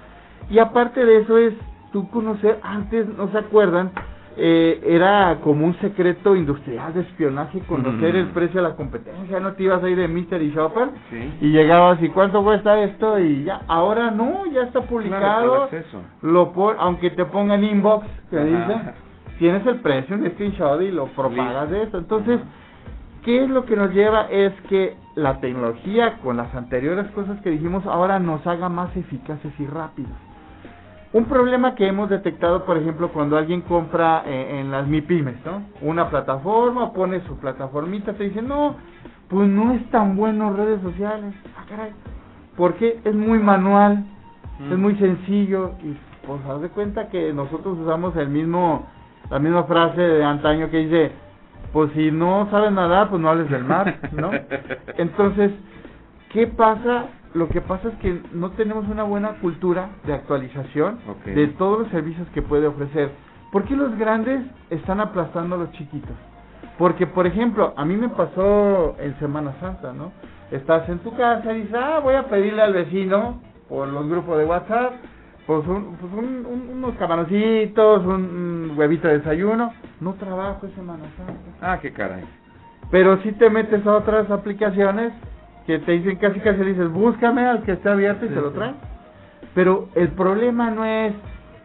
[0.50, 1.54] Y aparte de eso es
[1.94, 3.92] tú conocer, antes, ¿no se acuerdan?
[4.36, 9.54] Eh, era como un secreto industrial de espionaje conocer el precio de la competencia, no
[9.54, 10.90] te ibas a ir de Mystery Shopper
[11.42, 15.70] y llegabas y cuánto cuesta esto y ya, ahora no, ya está publicado,
[16.22, 18.76] lo aunque te pongan inbox que dice,
[19.40, 22.40] tienes el precio en screenshot y lo propagas de eso, entonces
[23.24, 24.28] ¿Qué es lo que nos lleva?
[24.30, 29.52] Es que la tecnología, con las anteriores cosas que dijimos, ahora nos haga más eficaces
[29.60, 30.14] y rápidos.
[31.12, 35.64] Un problema que hemos detectado, por ejemplo, cuando alguien compra eh, en las MIPIMES, ¿no?
[35.82, 38.76] Una plataforma, pone su plataformita, te dice, no,
[39.28, 41.34] pues no es tan bueno redes sociales.
[41.58, 41.92] Ah, caray.
[42.56, 44.06] Porque es muy manual,
[44.70, 48.86] es muy sencillo y pues haz de cuenta que nosotros usamos el mismo,
[49.32, 51.12] la misma frase de antaño que dice,
[51.74, 54.32] pues si no sabes nadar, pues no hables del mar, ¿no?
[54.98, 55.52] Entonces,
[56.32, 57.08] ¿qué pasa?
[57.34, 61.90] Lo que pasa es que no tenemos una buena cultura de actualización de todos los
[61.90, 63.12] servicios que puede ofrecer.
[63.52, 66.16] ¿Por qué los grandes están aplastando a los chiquitos?
[66.78, 70.12] Porque, por ejemplo, a mí me pasó en Semana Santa, ¿no?
[70.50, 74.38] Estás en tu casa y dices, ah, voy a pedirle al vecino por los grupos
[74.38, 74.94] de WhatsApp
[75.50, 79.74] pues, un, pues unos camaroncitos, un, huevito de desayuno.
[80.00, 81.06] No trabajo ese Semana
[81.60, 82.24] Ah, qué caray.
[82.92, 85.12] Pero si te metes a otras aplicaciones
[85.66, 88.76] que te dicen casi casi dices, búscame al que esté abierto y se lo traen.
[89.56, 91.14] Pero el problema no es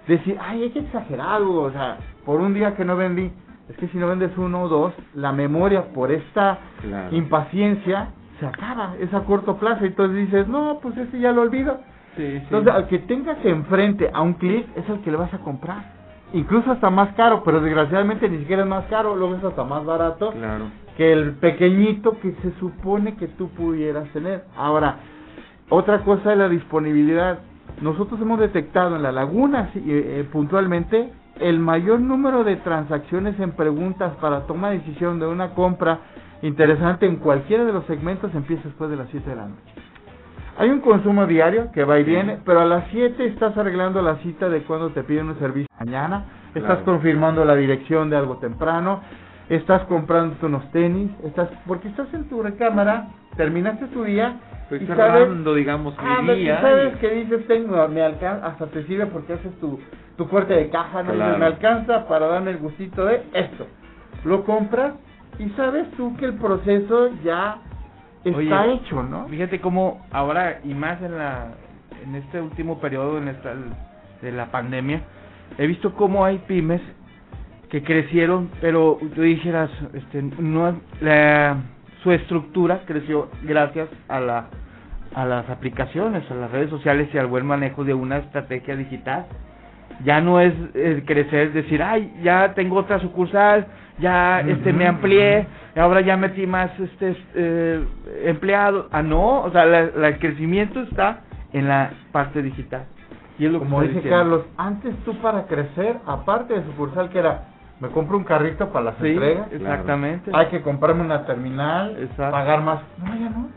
[0.09, 3.31] decir, ay, hay que exagerar o sea, por un día que no vendí.
[3.69, 6.59] Es que si no vendes uno o dos, la memoria por esta
[7.11, 8.09] impaciencia
[8.41, 9.85] se acaba, es a corto plazo.
[9.85, 11.81] Entonces dices, no, pues este ya lo olvido
[12.17, 15.93] entonces, al que tengas enfrente a un clic es el que le vas a comprar.
[16.33, 19.85] Incluso hasta más caro, pero desgraciadamente ni siquiera es más caro, luego es hasta más
[19.85, 20.33] barato
[20.97, 24.45] que el pequeñito que se supone que tú pudieras tener.
[24.57, 24.97] Ahora,
[25.69, 27.39] otra cosa es la disponibilidad.
[27.81, 33.53] Nosotros hemos detectado en la laguna eh, eh, puntualmente el mayor número de transacciones en
[33.53, 36.01] preguntas para toma de decisión de una compra
[36.43, 39.75] interesante en cualquiera de los segmentos empieza después de las 7 de la noche.
[40.57, 44.17] Hay un consumo diario que va y viene, pero a las 7 estás arreglando la
[44.17, 46.25] cita de cuando te piden un servicio mañana,
[46.55, 49.01] estás confirmando la dirección de algo temprano,
[49.49, 54.39] estás comprando unos tenis, estás porque estás en tu recámara, terminaste tu día
[54.71, 56.61] Estoy cerrando, digamos, mi ah, día.
[56.63, 59.79] sabes que dices, tengo, me alcanza, hasta te sirve porque haces tu,
[60.17, 61.13] tu corte de caja, ¿no?
[61.13, 63.67] me alcanza para darme el gustito de esto.
[64.25, 64.95] Lo compras
[65.39, 67.59] y sabes tú que el proceso ya
[68.25, 69.29] está hecho, ¿no?
[69.29, 71.49] Fíjate cómo ahora, y más en la
[72.03, 73.55] en este último periodo en esta,
[74.21, 75.03] de la pandemia,
[75.59, 76.81] he visto cómo hay pymes
[77.71, 81.57] que crecieron, pero tú dijeras, este, no, la,
[82.03, 84.47] su estructura creció gracias a la
[85.15, 89.27] a las aplicaciones, a las redes sociales y al buen manejo de una estrategia digital.
[90.03, 90.53] Ya no es
[91.07, 93.67] crecer, decir, ay, ya tengo otra sucursal,
[93.99, 97.85] ya este me amplié, ahora ya metí más este eh,
[98.25, 98.87] empleados.
[98.91, 101.21] Ah, no, o sea, el crecimiento está
[101.53, 102.87] en la parte digital.
[103.39, 107.45] Y es lo Como dice Carlos, antes tú para crecer, aparte de sucursal que era
[107.81, 109.49] me compro un carrito para las entregas.
[109.53, 110.31] Exactamente.
[110.33, 112.81] Hay que comprarme una terminal, pagar más.
[112.99, 113.49] No, ya no.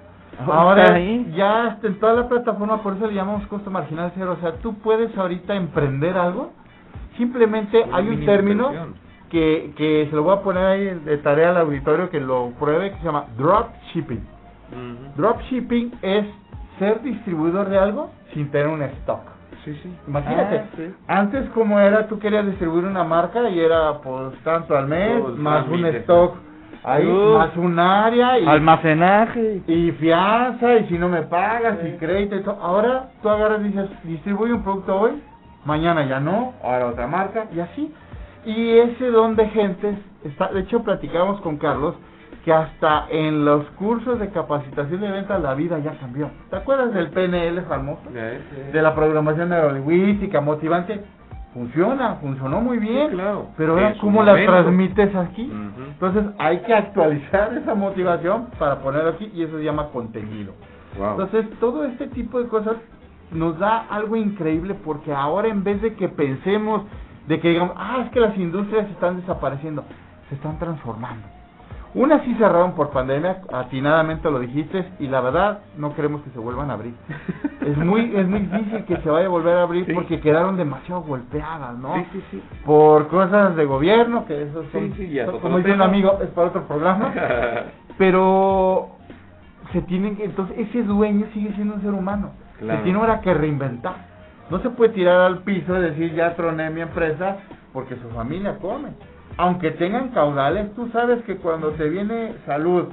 [0.46, 1.00] Ahora
[1.36, 4.36] ya en toda la plataforma, por eso le llamamos costo marginal cero.
[4.38, 6.52] O sea, tú puedes ahorita emprender algo.
[7.18, 8.72] Simplemente hay un término
[9.30, 12.92] que, que se lo voy a poner ahí de tarea al auditorio que lo pruebe,
[12.92, 14.24] que se llama drop shipping.
[15.16, 16.26] Drop shipping es
[16.78, 19.22] ser distribuidor de algo sin tener un stock.
[20.08, 20.64] Imagínate,
[21.08, 25.22] ah, antes como era, tú querías distribuir una marca y era pues tanto al mes,
[25.36, 26.38] más un stock
[26.88, 32.36] ahí, más un área y almacenaje y fianza y si no me pagas y crédito
[32.36, 32.58] y todo.
[32.62, 35.22] Ahora tú agarras y dices, distribuye un producto hoy,
[35.66, 37.94] mañana ya no, ahora otra marca y así.
[38.46, 41.96] Y ese don de gente, está, de hecho platicamos con Carlos,
[42.46, 46.32] que hasta en los cursos de capacitación de ventas la vida ya cambió.
[46.50, 48.10] ¿Te acuerdas del PNL famoso?
[48.10, 51.02] De la programación neurolingüística motivante.
[51.58, 53.10] Funciona, funcionó muy bien.
[53.10, 53.48] claro.
[53.58, 55.52] Pero ahora, ¿cómo la transmites aquí?
[55.78, 60.54] Entonces, hay que actualizar esa motivación para poner aquí y eso se llama contenido.
[60.96, 62.76] Entonces, todo este tipo de cosas
[63.32, 66.84] nos da algo increíble porque ahora en vez de que pensemos
[67.28, 69.84] de que digamos, ah, es que las industrias están desapareciendo,
[70.30, 71.28] se están transformando.
[71.98, 76.38] Unas sí cerraron por pandemia, atinadamente lo dijiste, y la verdad no queremos que se
[76.38, 76.94] vuelvan a abrir.
[77.66, 81.02] es muy es muy difícil que se vaya a volver a abrir porque quedaron demasiado
[81.02, 81.96] golpeadas, ¿no?
[81.96, 82.44] Sí, sí, sí.
[82.64, 84.94] Por cosas de gobierno, que eso son,
[85.42, 87.12] como dice un amigo, es para otro programa.
[87.98, 88.90] pero
[89.74, 92.30] se tienen que, entonces ese dueño sigue siendo un ser humano.
[92.60, 93.96] Se tiene ahora que reinventar.
[94.52, 97.38] No se puede tirar al piso y decir ya troné mi empresa
[97.74, 98.90] porque su familia come
[99.38, 102.88] aunque tengan caudales, tú sabes que cuando te viene salud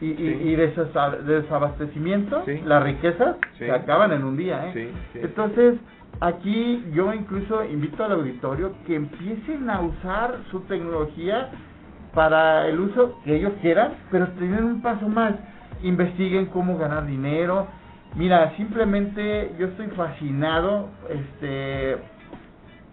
[0.00, 4.72] y, y, desabastecimiento, las riquezas se acaban en un día.
[4.74, 4.92] ¿eh?
[5.14, 5.76] Entonces,
[6.20, 11.50] aquí yo incluso invito al auditorio que empiecen a usar su tecnología
[12.14, 15.34] para el uso que ellos quieran, pero tienen un paso más.
[15.82, 17.66] Investiguen cómo ganar dinero.
[18.14, 21.98] Mira, simplemente yo estoy fascinado este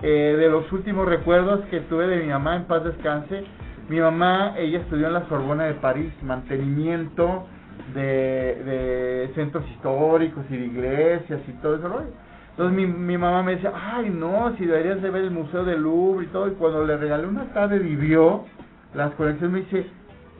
[0.01, 3.43] eh, de los últimos recuerdos que tuve de mi mamá, en paz descanse.
[3.89, 7.45] Mi mamá, ella estudió en la Sorbona de París, mantenimiento
[7.93, 12.03] de, centros históricos y de iglesias y todo eso.
[12.51, 15.81] Entonces mi, mi mamá me decía, ay no, si deberías de ver el Museo del
[15.81, 16.47] Louvre y todo.
[16.47, 18.45] Y cuando le regalé una tarde vivió
[18.93, 19.89] las colecciones, me dice,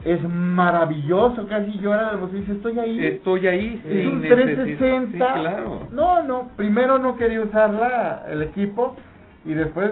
[0.04, 3.06] es maravilloso, casi llora de dice, estoy ahí.
[3.06, 5.34] Estoy ahí, Es un 360.
[5.34, 5.88] claro.
[5.92, 8.96] No, no, primero no quería usarla, el equipo,
[9.46, 9.92] y después,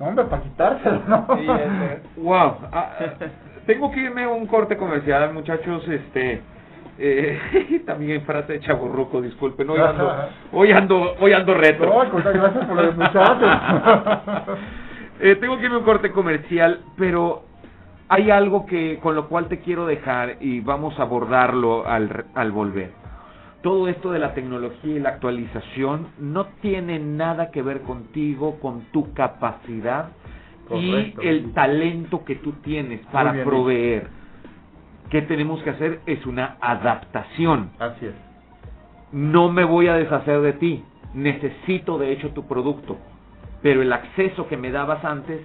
[0.00, 1.26] hombre, para quitárselo, ¿no?
[2.16, 2.56] wow.
[2.72, 2.92] Ah,
[3.66, 6.40] tengo que irme a un corte comercial, muchachos, este...
[7.00, 10.12] Eh, también frase de chaburruco, disculpen, hoy ando,
[10.52, 11.86] hoy ando, hoy ando retro.
[11.86, 13.50] No, gracias por los muchachos.
[15.20, 17.44] eh, tengo que irme a un corte comercial, pero
[18.08, 22.50] hay algo que con lo cual te quiero dejar y vamos a abordarlo al, al
[22.50, 22.90] volver
[23.62, 28.82] todo esto de la tecnología y la actualización no tiene nada que ver contigo, con
[28.92, 30.10] tu capacidad
[30.70, 34.08] y el talento que tú tienes para proveer.
[35.10, 36.00] ¿Qué tenemos que hacer?
[36.06, 37.70] Es una adaptación.
[37.78, 38.14] Así es.
[39.10, 40.84] No me voy a deshacer de ti.
[41.14, 42.98] Necesito de hecho tu producto.
[43.62, 45.40] Pero el acceso que me dabas antes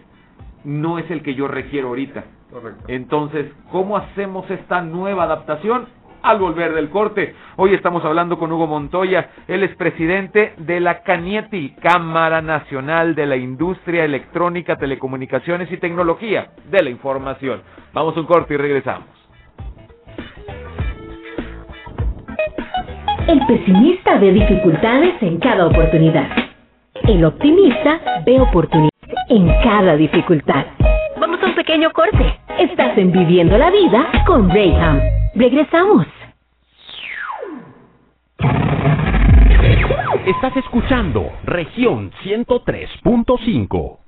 [0.66, 2.26] no es el que yo requiero ahorita.
[2.52, 2.84] Correcto.
[2.88, 5.88] Entonces, ¿cómo hacemos esta nueva adaptación?
[6.24, 7.36] Al volver del corte.
[7.58, 13.28] Hoy estamos hablando con Hugo Montoya, él es presidente de la CANIETI, Cámara Nacional de
[13.28, 17.62] la Industria Electrónica, Telecomunicaciones y Tecnología de la Información.
[17.94, 19.08] Vamos a un corte y regresamos.
[23.28, 26.30] El pesimista ve dificultades en cada oportunidad.
[27.08, 28.90] El optimista ve oportunidades
[29.30, 30.66] en cada dificultad.
[31.56, 32.40] Pequeño corte.
[32.60, 35.00] Estás en Viviendo la Vida con Rayham.
[35.36, 36.08] Regresamos.
[40.26, 44.03] Estás escuchando región 103.5.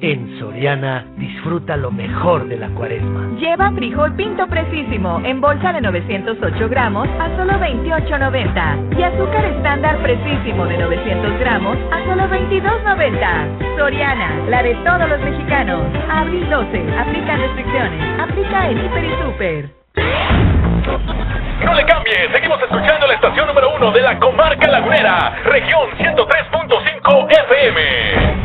[0.00, 3.28] En Soriana, disfruta lo mejor de la cuaresma.
[3.38, 9.98] Lleva frijol pinto precisísimo en bolsa de 908 gramos a solo 28.90 y azúcar estándar
[10.02, 13.78] precisísimo de 900 gramos a solo 22.90.
[13.78, 15.82] Soriana, la de todos los mexicanos.
[16.08, 18.20] Abril 12, aplica restricciones.
[18.20, 19.70] Aplica en Hiper y Super.
[21.64, 27.30] No le cambie, seguimos escuchando la estación número uno de la comarca lagunera, región 103.5
[27.30, 28.44] FM.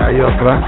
[0.00, 0.62] Hay otra.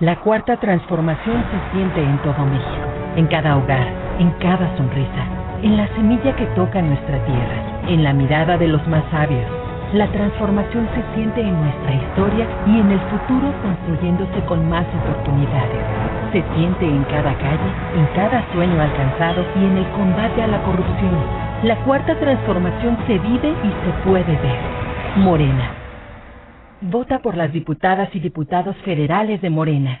[0.00, 3.86] La cuarta transformación se siente en todo México, en cada hogar,
[4.18, 5.24] en cada sonrisa,
[5.62, 9.46] en la semilla que toca nuestra tierra, en la mirada de los más sabios.
[9.94, 15.80] La transformación se siente en nuestra historia y en el futuro construyéndose con más oportunidades.
[16.32, 20.62] Se siente en cada calle, en cada sueño alcanzado y en el combate a la
[20.62, 24.58] corrupción la cuarta transformación se vive y se puede ver.
[25.16, 25.74] Morena.
[26.80, 30.00] Vota por las diputadas y diputados federales de Morena.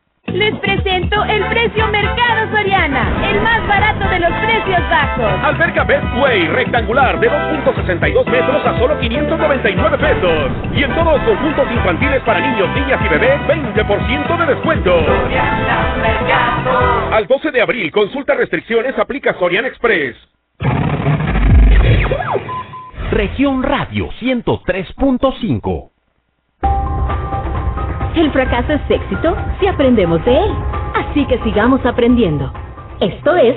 [0.33, 5.43] Les presento el precio Mercado Soriana, el más barato de los precios bajos.
[5.43, 5.85] Alberca
[6.21, 10.51] Way rectangular de 2.62 metros a solo 599 pesos.
[10.73, 15.05] Y en todos los conjuntos infantiles para niños, niñas y bebés, 20% de descuento.
[15.05, 17.13] Soriana Mercado.
[17.13, 20.15] Al 12 de abril, consulta restricciones, aplica Soriana Express.
[23.11, 25.91] Región Radio 103.5
[28.15, 30.51] el fracaso es éxito si aprendemos de él.
[30.95, 32.51] Así que sigamos aprendiendo.
[32.99, 33.55] Esto es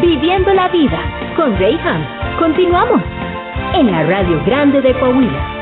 [0.00, 0.98] Viviendo la Vida
[1.36, 2.04] con Rayham.
[2.38, 3.02] Continuamos
[3.74, 5.55] en la Radio Grande de Coahuila.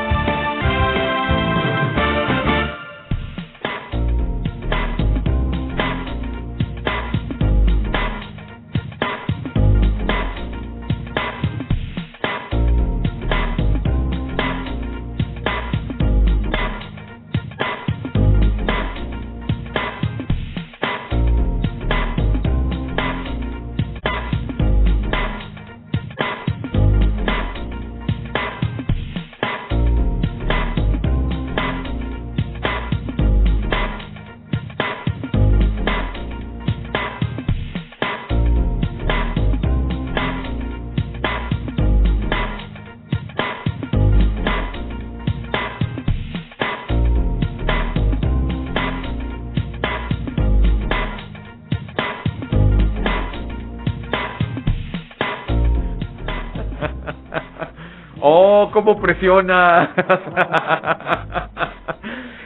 [58.75, 59.91] Cómo presiona.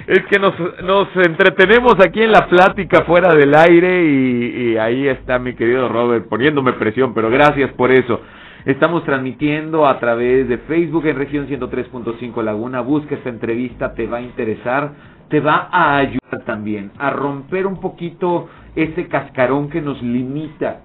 [0.05, 0.53] es que nos,
[0.84, 6.30] nos entretenemos aquí en la plática fuera del aire y, ahí está mi querido Robert
[6.30, 8.21] poniéndome presión, pero gracias por eso.
[8.63, 12.82] Estamos transmitiendo a través de Facebook en región 103.5 Laguna.
[12.82, 14.91] Busca esta entrevista, te va a interesar,
[15.30, 20.82] te va a ayudar también a romper un poquito ese cascarón que nos limita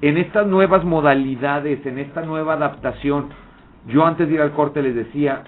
[0.00, 3.45] en estas nuevas modalidades, en esta nueva adaptación.
[3.86, 5.44] Yo antes de ir al corte les decía,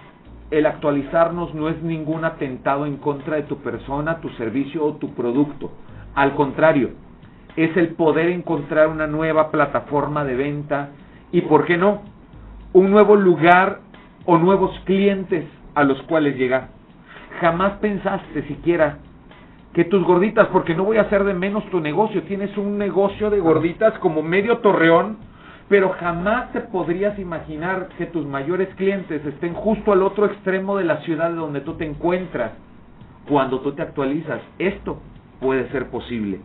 [0.50, 5.14] el actualizarnos no es ningún atentado en contra de tu persona, tu servicio o tu
[5.14, 5.70] producto.
[6.14, 6.90] Al contrario,
[7.56, 10.90] es el poder encontrar una nueva plataforma de venta
[11.32, 12.02] y, ¿por qué no?,
[12.72, 13.80] un nuevo lugar
[14.24, 16.68] o nuevos clientes a los cuales llegar.
[17.40, 18.98] Jamás pensaste siquiera
[19.72, 23.30] que tus gorditas, porque no voy a hacer de menos tu negocio, tienes un negocio
[23.30, 25.18] de gorditas como medio torreón,
[25.68, 30.84] pero jamás te podrías imaginar que tus mayores clientes estén justo al otro extremo de
[30.84, 32.52] la ciudad donde tú te encuentras
[33.28, 34.40] cuando tú te actualizas.
[34.58, 35.00] Esto
[35.40, 36.40] puede ser posible.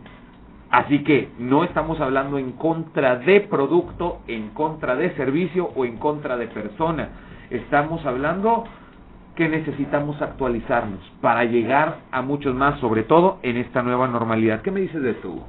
[0.70, 5.96] Así que no estamos hablando en contra de producto, en contra de servicio o en
[5.96, 7.08] contra de persona.
[7.48, 8.64] Estamos hablando
[9.36, 14.62] que necesitamos actualizarnos para llegar a muchos más, sobre todo en esta nueva normalidad.
[14.62, 15.44] ¿Qué me dices de esto?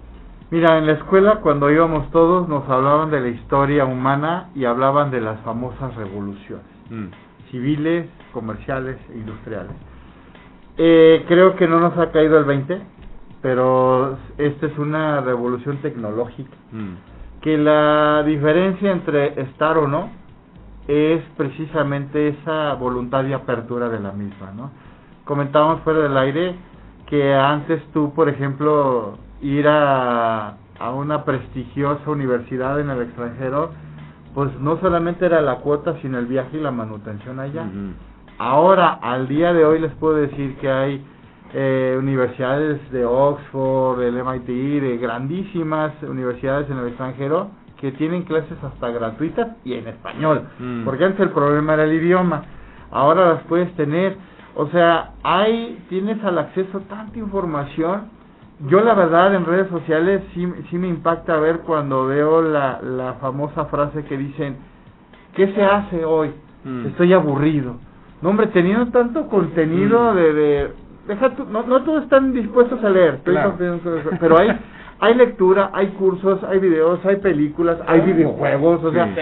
[0.51, 5.09] Mira, en la escuela cuando íbamos todos nos hablaban de la historia humana y hablaban
[5.09, 7.49] de las famosas revoluciones, mm.
[7.49, 9.75] civiles, comerciales e industriales.
[10.77, 12.79] Eh, creo que no nos ha caído el 20,
[13.41, 16.55] pero esta es una revolución tecnológica.
[16.71, 16.93] Mm.
[17.41, 20.09] Que la diferencia entre estar o no
[20.87, 24.71] es precisamente esa voluntad de apertura de la misma, ¿no?
[25.23, 26.55] Comentábamos fuera del aire
[27.07, 33.71] que antes tú, por ejemplo, ir a, a una prestigiosa universidad en el extranjero,
[34.33, 37.65] pues no solamente era la cuota, sino el viaje y la manutención allá.
[38.37, 41.05] Ahora, al día de hoy les puedo decir que hay
[41.53, 44.47] eh, universidades de Oxford, del MIT,
[44.81, 50.83] de grandísimas universidades en el extranjero que tienen clases hasta gratuitas y en español, mm.
[50.83, 52.43] porque antes el problema era el idioma,
[52.91, 54.17] ahora las puedes tener,
[54.55, 58.14] o sea, hay, tienes al acceso tanta información
[58.67, 63.13] yo la verdad en redes sociales sí, sí me impacta ver cuando veo la, la
[63.15, 64.57] famosa frase que dicen,
[65.35, 66.31] ¿qué se hace hoy?
[66.63, 66.87] Mm.
[66.87, 67.75] Estoy aburrido.
[68.21, 70.15] No, hombre, teniendo tanto contenido mm.
[70.15, 70.33] de...
[70.33, 70.71] de
[71.07, 73.19] deja no, no todos están dispuestos a leer,
[74.19, 74.57] pero hay
[74.99, 79.13] hay lectura, hay cursos, hay videos, hay películas, hay videojuegos, o sea,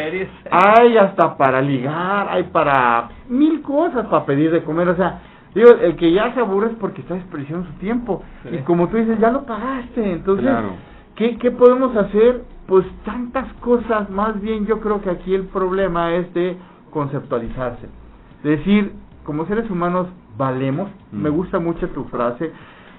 [0.51, 5.21] hay hasta para ligar, hay para mil cosas para pedir de comer, o sea,
[5.53, 8.23] Digo, el que ya se aburre es porque está desperdiciando su tiempo.
[8.51, 10.13] Y como tú dices, ya lo pagaste.
[10.13, 10.49] Entonces,
[11.15, 12.43] ¿qué, ¿qué podemos hacer?
[12.67, 14.09] Pues tantas cosas.
[14.09, 16.57] Más bien yo creo que aquí el problema es de
[16.91, 17.87] conceptualizarse.
[18.43, 18.93] Decir,
[19.23, 20.89] como seres humanos valemos.
[21.11, 21.21] Mm.
[21.21, 22.51] Me gusta mucho tu frase.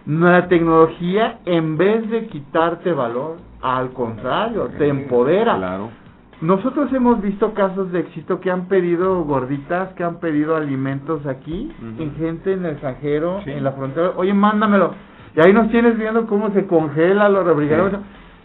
[0.06, 5.56] La tecnología, en vez de quitarte valor, al contrario, te empodera.
[5.56, 6.03] Claro
[6.40, 11.72] nosotros hemos visto casos de éxito que han pedido gorditas, que han pedido alimentos aquí,
[11.98, 14.12] en gente en el extranjero, en la frontera.
[14.16, 14.94] Oye, mándamelo.
[15.36, 18.00] Y ahí nos tienes viendo cómo se congela los refrigeradores.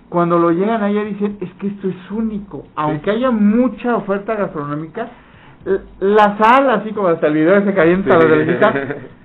[0.09, 2.65] Cuando lo llegan allá dicen, es que esto es único.
[2.75, 5.07] Aunque haya mucha oferta gastronómica,
[5.99, 8.73] la sal, así como hasta el video se calienta la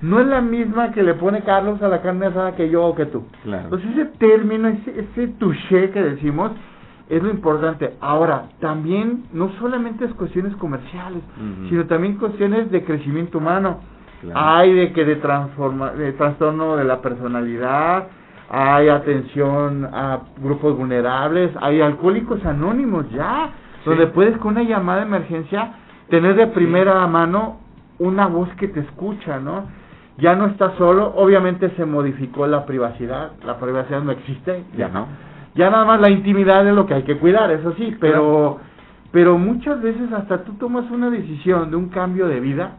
[0.02, 2.94] no es la misma que le pone Carlos a la carne asada que yo o
[2.94, 3.24] que tú.
[3.44, 6.50] Entonces ese término, ese, ese touché que decimos,
[7.08, 7.94] es lo importante.
[8.00, 11.22] Ahora, también no solamente es cuestiones comerciales,
[11.68, 13.80] sino también cuestiones de crecimiento humano.
[14.34, 18.06] Hay de que de transforma, de trastorno de la personalidad,
[18.48, 23.50] hay atención a grupos vulnerables, hay alcohólicos anónimos ya,
[23.84, 25.74] donde puedes con una llamada de emergencia
[26.08, 27.58] tener de primera mano
[27.98, 29.66] una voz que te escucha, ¿no?
[30.16, 35.06] Ya no estás solo, obviamente se modificó la privacidad, la privacidad no existe, ya no
[35.54, 38.58] ya nada más la intimidad es lo que hay que cuidar, eso sí, pero
[39.14, 42.78] pero muchas veces hasta tú tomas una decisión de un cambio de vida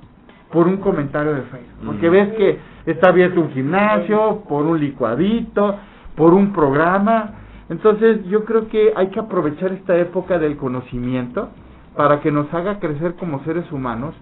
[0.51, 5.77] por un comentario de Facebook, porque ves que está abierto un gimnasio, por un licuadito,
[6.15, 7.35] por un programa.
[7.69, 11.49] Entonces, yo creo que hay que aprovechar esta época del conocimiento
[11.95, 14.13] para que nos haga crecer como seres humanos,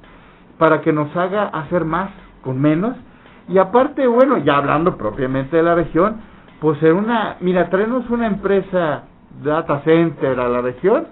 [0.59, 2.11] para que nos haga hacer más
[2.43, 2.95] con menos.
[3.49, 6.21] Y aparte, bueno, ya hablando propiamente de la región,
[6.63, 9.03] pues en una, mira, traernos una empresa
[9.43, 11.07] data center a la región,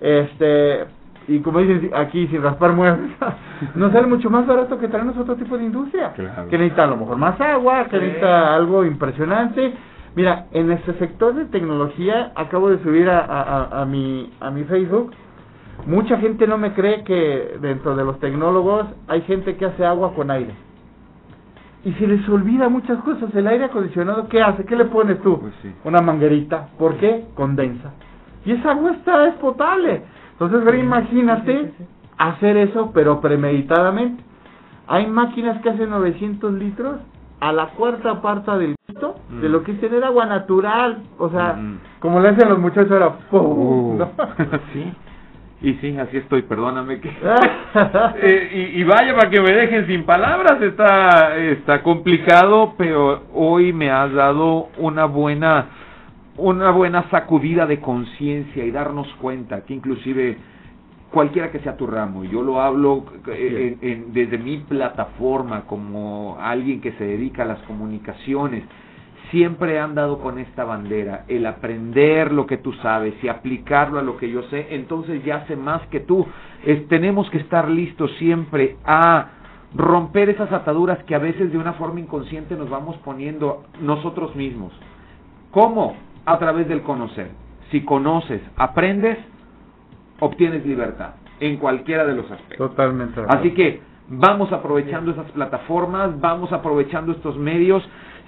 [0.00, 0.84] este,
[1.26, 3.10] y como dicen aquí, sin raspar muebles,
[3.74, 6.98] nos sale mucho más barato que traernos otro tipo de industria, que necesita a lo
[6.98, 9.74] mejor más agua, que necesita algo impresionante.
[10.14, 14.62] Mira, en este sector de tecnología, acabo de subir a, a, a, mi, a mi
[14.66, 15.10] Facebook,
[15.84, 20.14] mucha gente no me cree que dentro de los tecnólogos hay gente que hace agua
[20.14, 20.54] con aire
[21.86, 23.32] y se les olvida muchas cosas.
[23.32, 24.64] El aire acondicionado, ¿qué hace?
[24.64, 25.38] ¿Qué le pones tú?
[25.38, 26.66] Pues Una manguerita.
[26.76, 27.26] ¿Por qué?
[27.34, 27.92] Condensa.
[28.44, 30.02] Y esa agua está es potable.
[30.32, 31.70] Entonces, ahora imagínate
[32.18, 34.20] hacer eso, pero premeditadamente.
[34.88, 36.96] Hay máquinas que hacen 900 litros
[37.38, 41.04] a la cuarta parte del gusto de lo que es tener agua natural.
[41.18, 41.56] O sea,
[42.00, 43.12] como le hacen los muchachos ahora.
[43.30, 43.98] ¡pum!
[43.98, 44.10] ¿no?
[44.72, 44.92] sí.
[45.62, 47.10] Y sí, así estoy, perdóname que...
[48.22, 53.72] Eh, y, y, vaya para que me dejen sin palabras, está, está complicado, pero hoy
[53.74, 55.66] me has dado una buena,
[56.38, 60.38] una buena sacudida de conciencia y darnos cuenta que inclusive
[61.10, 66.38] cualquiera que sea tu ramo, y yo lo hablo eh, en, desde mi plataforma como
[66.40, 68.64] alguien que se dedica a las comunicaciones,
[69.30, 74.02] siempre han dado con esta bandera, el aprender lo que tú sabes y aplicarlo a
[74.02, 76.26] lo que yo sé, entonces ya sé más que tú.
[76.88, 79.30] tenemos que estar listos siempre a
[79.74, 84.72] romper esas ataduras que a veces de una forma inconsciente nos vamos poniendo nosotros mismos.
[85.50, 85.96] ¿Cómo?
[86.24, 87.30] A través del conocer.
[87.70, 89.18] Si conoces, aprendes,
[90.20, 92.70] obtienes libertad en cualquiera de los aspectos.
[92.70, 93.20] Totalmente.
[93.28, 97.82] Así que vamos aprovechando esas plataformas, vamos aprovechando estos medios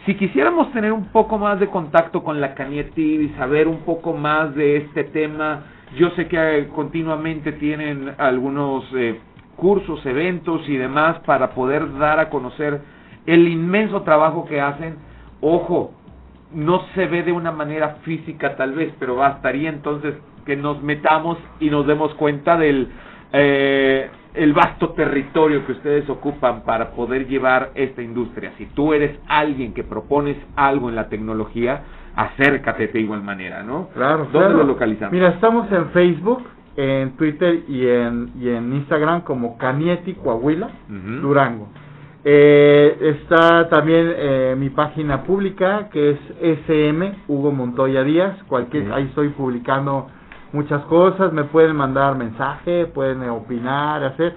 [0.08, 4.14] si quisiéramos tener un poco más de contacto con la Canieti y saber un poco
[4.14, 5.64] más de este tema,
[5.98, 9.20] yo sé que eh, continuamente tienen algunos eh,
[9.56, 12.80] cursos, eventos y demás para poder dar a conocer
[13.26, 14.96] el inmenso trabajo que hacen.
[15.42, 15.92] Ojo,
[16.54, 20.14] no se ve de una manera física tal vez, pero bastaría entonces
[20.46, 22.88] que nos metamos y nos demos cuenta del
[23.32, 28.52] eh, el vasto territorio que ustedes ocupan para poder llevar esta industria.
[28.56, 31.82] Si tú eres alguien que propones algo en la tecnología,
[32.14, 33.88] acércate de igual manera, ¿no?
[33.94, 34.28] Claro.
[34.32, 35.12] ¿Dónde lo localizamos?
[35.12, 36.44] Mira, estamos en Facebook,
[36.76, 41.68] en Twitter y en, y en Instagram como Canieti Coahuila, Durango.
[42.24, 46.18] Eh, está también eh, mi página pública que es
[46.68, 48.36] SM Hugo Montoya Díaz.
[48.48, 50.08] Cualquier, Ahí estoy publicando
[50.52, 54.34] muchas cosas, me pueden mandar mensaje, pueden opinar, hacer.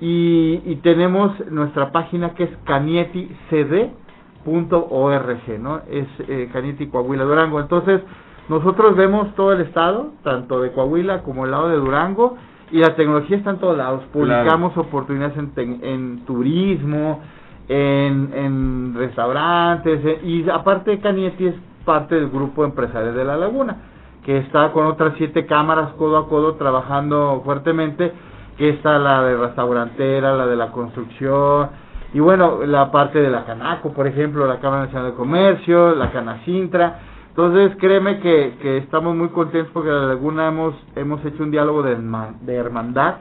[0.00, 5.80] Y, y tenemos nuestra página que es canieticd.org, ¿no?
[5.88, 7.60] Es eh, Canieti Coahuila Durango.
[7.60, 8.00] Entonces,
[8.48, 12.36] nosotros vemos todo el estado, tanto de Coahuila como el lado de Durango,
[12.72, 14.02] y la tecnología está en todos lados.
[14.12, 15.52] Publicamos oportunidades en,
[15.82, 17.20] en turismo,
[17.68, 21.54] en, en restaurantes, eh, y aparte Canieti es
[21.84, 23.91] parte del grupo empresarial de La Laguna
[24.24, 28.12] que está con otras siete cámaras codo a codo trabajando fuertemente,
[28.56, 31.70] que está la de restaurantera, la de la construcción,
[32.14, 36.10] y bueno, la parte de la Canaco, por ejemplo, la Cámara Nacional de Comercio, la
[36.12, 37.00] Canacintra.
[37.30, 41.82] Entonces, créeme que, que estamos muy contentos porque la Laguna hemos, hemos hecho un diálogo
[41.82, 41.96] de,
[42.42, 43.14] de hermandad,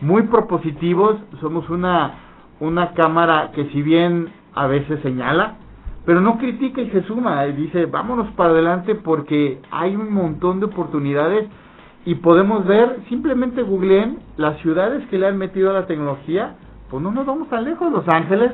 [0.00, 2.14] muy propositivos, somos una,
[2.58, 5.54] una cámara que si bien a veces señala,
[6.06, 10.60] pero no critica y se suma, y dice, vámonos para adelante porque hay un montón
[10.60, 11.48] de oportunidades
[12.04, 16.54] y podemos ver, simplemente googleen las ciudades que le han metido a la tecnología,
[16.88, 18.52] pues no nos vamos tan lejos, Los Ángeles,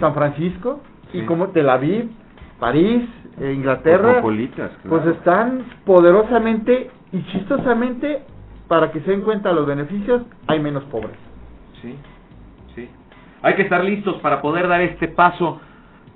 [0.00, 0.80] San Francisco,
[1.12, 2.10] y como Tel Aviv,
[2.58, 3.08] París,
[3.40, 8.22] eh, Inglaterra, pues están poderosamente y chistosamente,
[8.66, 11.16] para que se den cuenta los beneficios, hay menos pobres.
[11.80, 11.94] Sí,
[12.74, 12.88] sí.
[13.42, 15.60] Hay que estar listos para poder dar este paso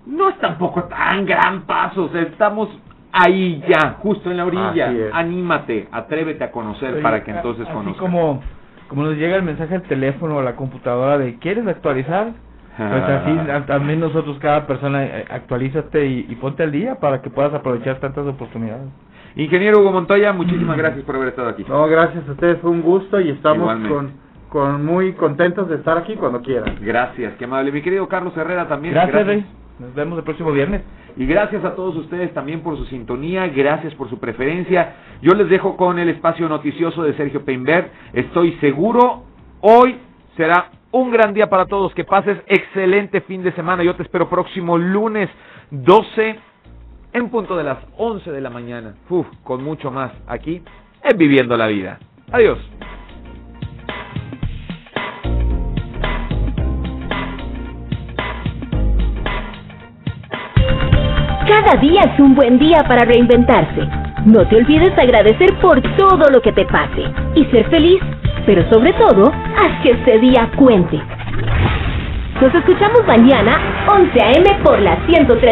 [0.07, 2.69] no es tampoco tan gran paso, estamos
[3.13, 4.93] ahí ya, justo en la orilla.
[5.13, 8.43] Anímate, atrévete a conocer para que entonces así como
[8.89, 12.33] como nos llega el mensaje al teléfono o a la computadora de ¿quieres actualizar?
[12.77, 17.29] Pues así también nosotros cada persona eh, actualízate y, y, ponte al día para que
[17.29, 18.89] puedas aprovechar tantas oportunidades.
[19.37, 21.65] Ingeniero Hugo Montoya, muchísimas gracias por haber estado aquí.
[21.69, 24.13] No, gracias a ustedes, fue un gusto y estamos con
[24.53, 26.77] con muy contentos de estar aquí cuando quieran.
[26.83, 27.73] Gracias, qué amable.
[27.73, 28.93] Mi querido Carlos Herrera también.
[28.93, 29.62] Gracias, gracias.
[29.83, 30.83] Nos vemos el próximo viernes.
[31.17, 34.95] Y gracias a todos ustedes también por su sintonía, gracias por su preferencia.
[35.21, 37.91] Yo les dejo con el espacio noticioso de Sergio Peinberg.
[38.13, 39.25] Estoy seguro,
[39.61, 39.99] hoy
[40.37, 41.93] será un gran día para todos.
[41.95, 43.83] Que pases excelente fin de semana.
[43.83, 45.29] Yo te espero próximo lunes
[45.73, 46.39] 12
[47.15, 48.95] en punto de las 11 de la mañana.
[49.43, 50.63] Con mucho más aquí
[51.03, 51.99] en Viviendo la Vida.
[52.31, 52.59] Adiós.
[61.47, 63.89] Cada día es un buen día para reinventarse.
[64.25, 67.03] No te olvides agradecer por todo lo que te pase
[67.35, 68.01] y ser feliz,
[68.47, 71.01] pero sobre todo, haz que este día cuente.
[72.41, 74.45] Nos escuchamos mañana, 11 a.m.
[74.63, 75.51] por la 103.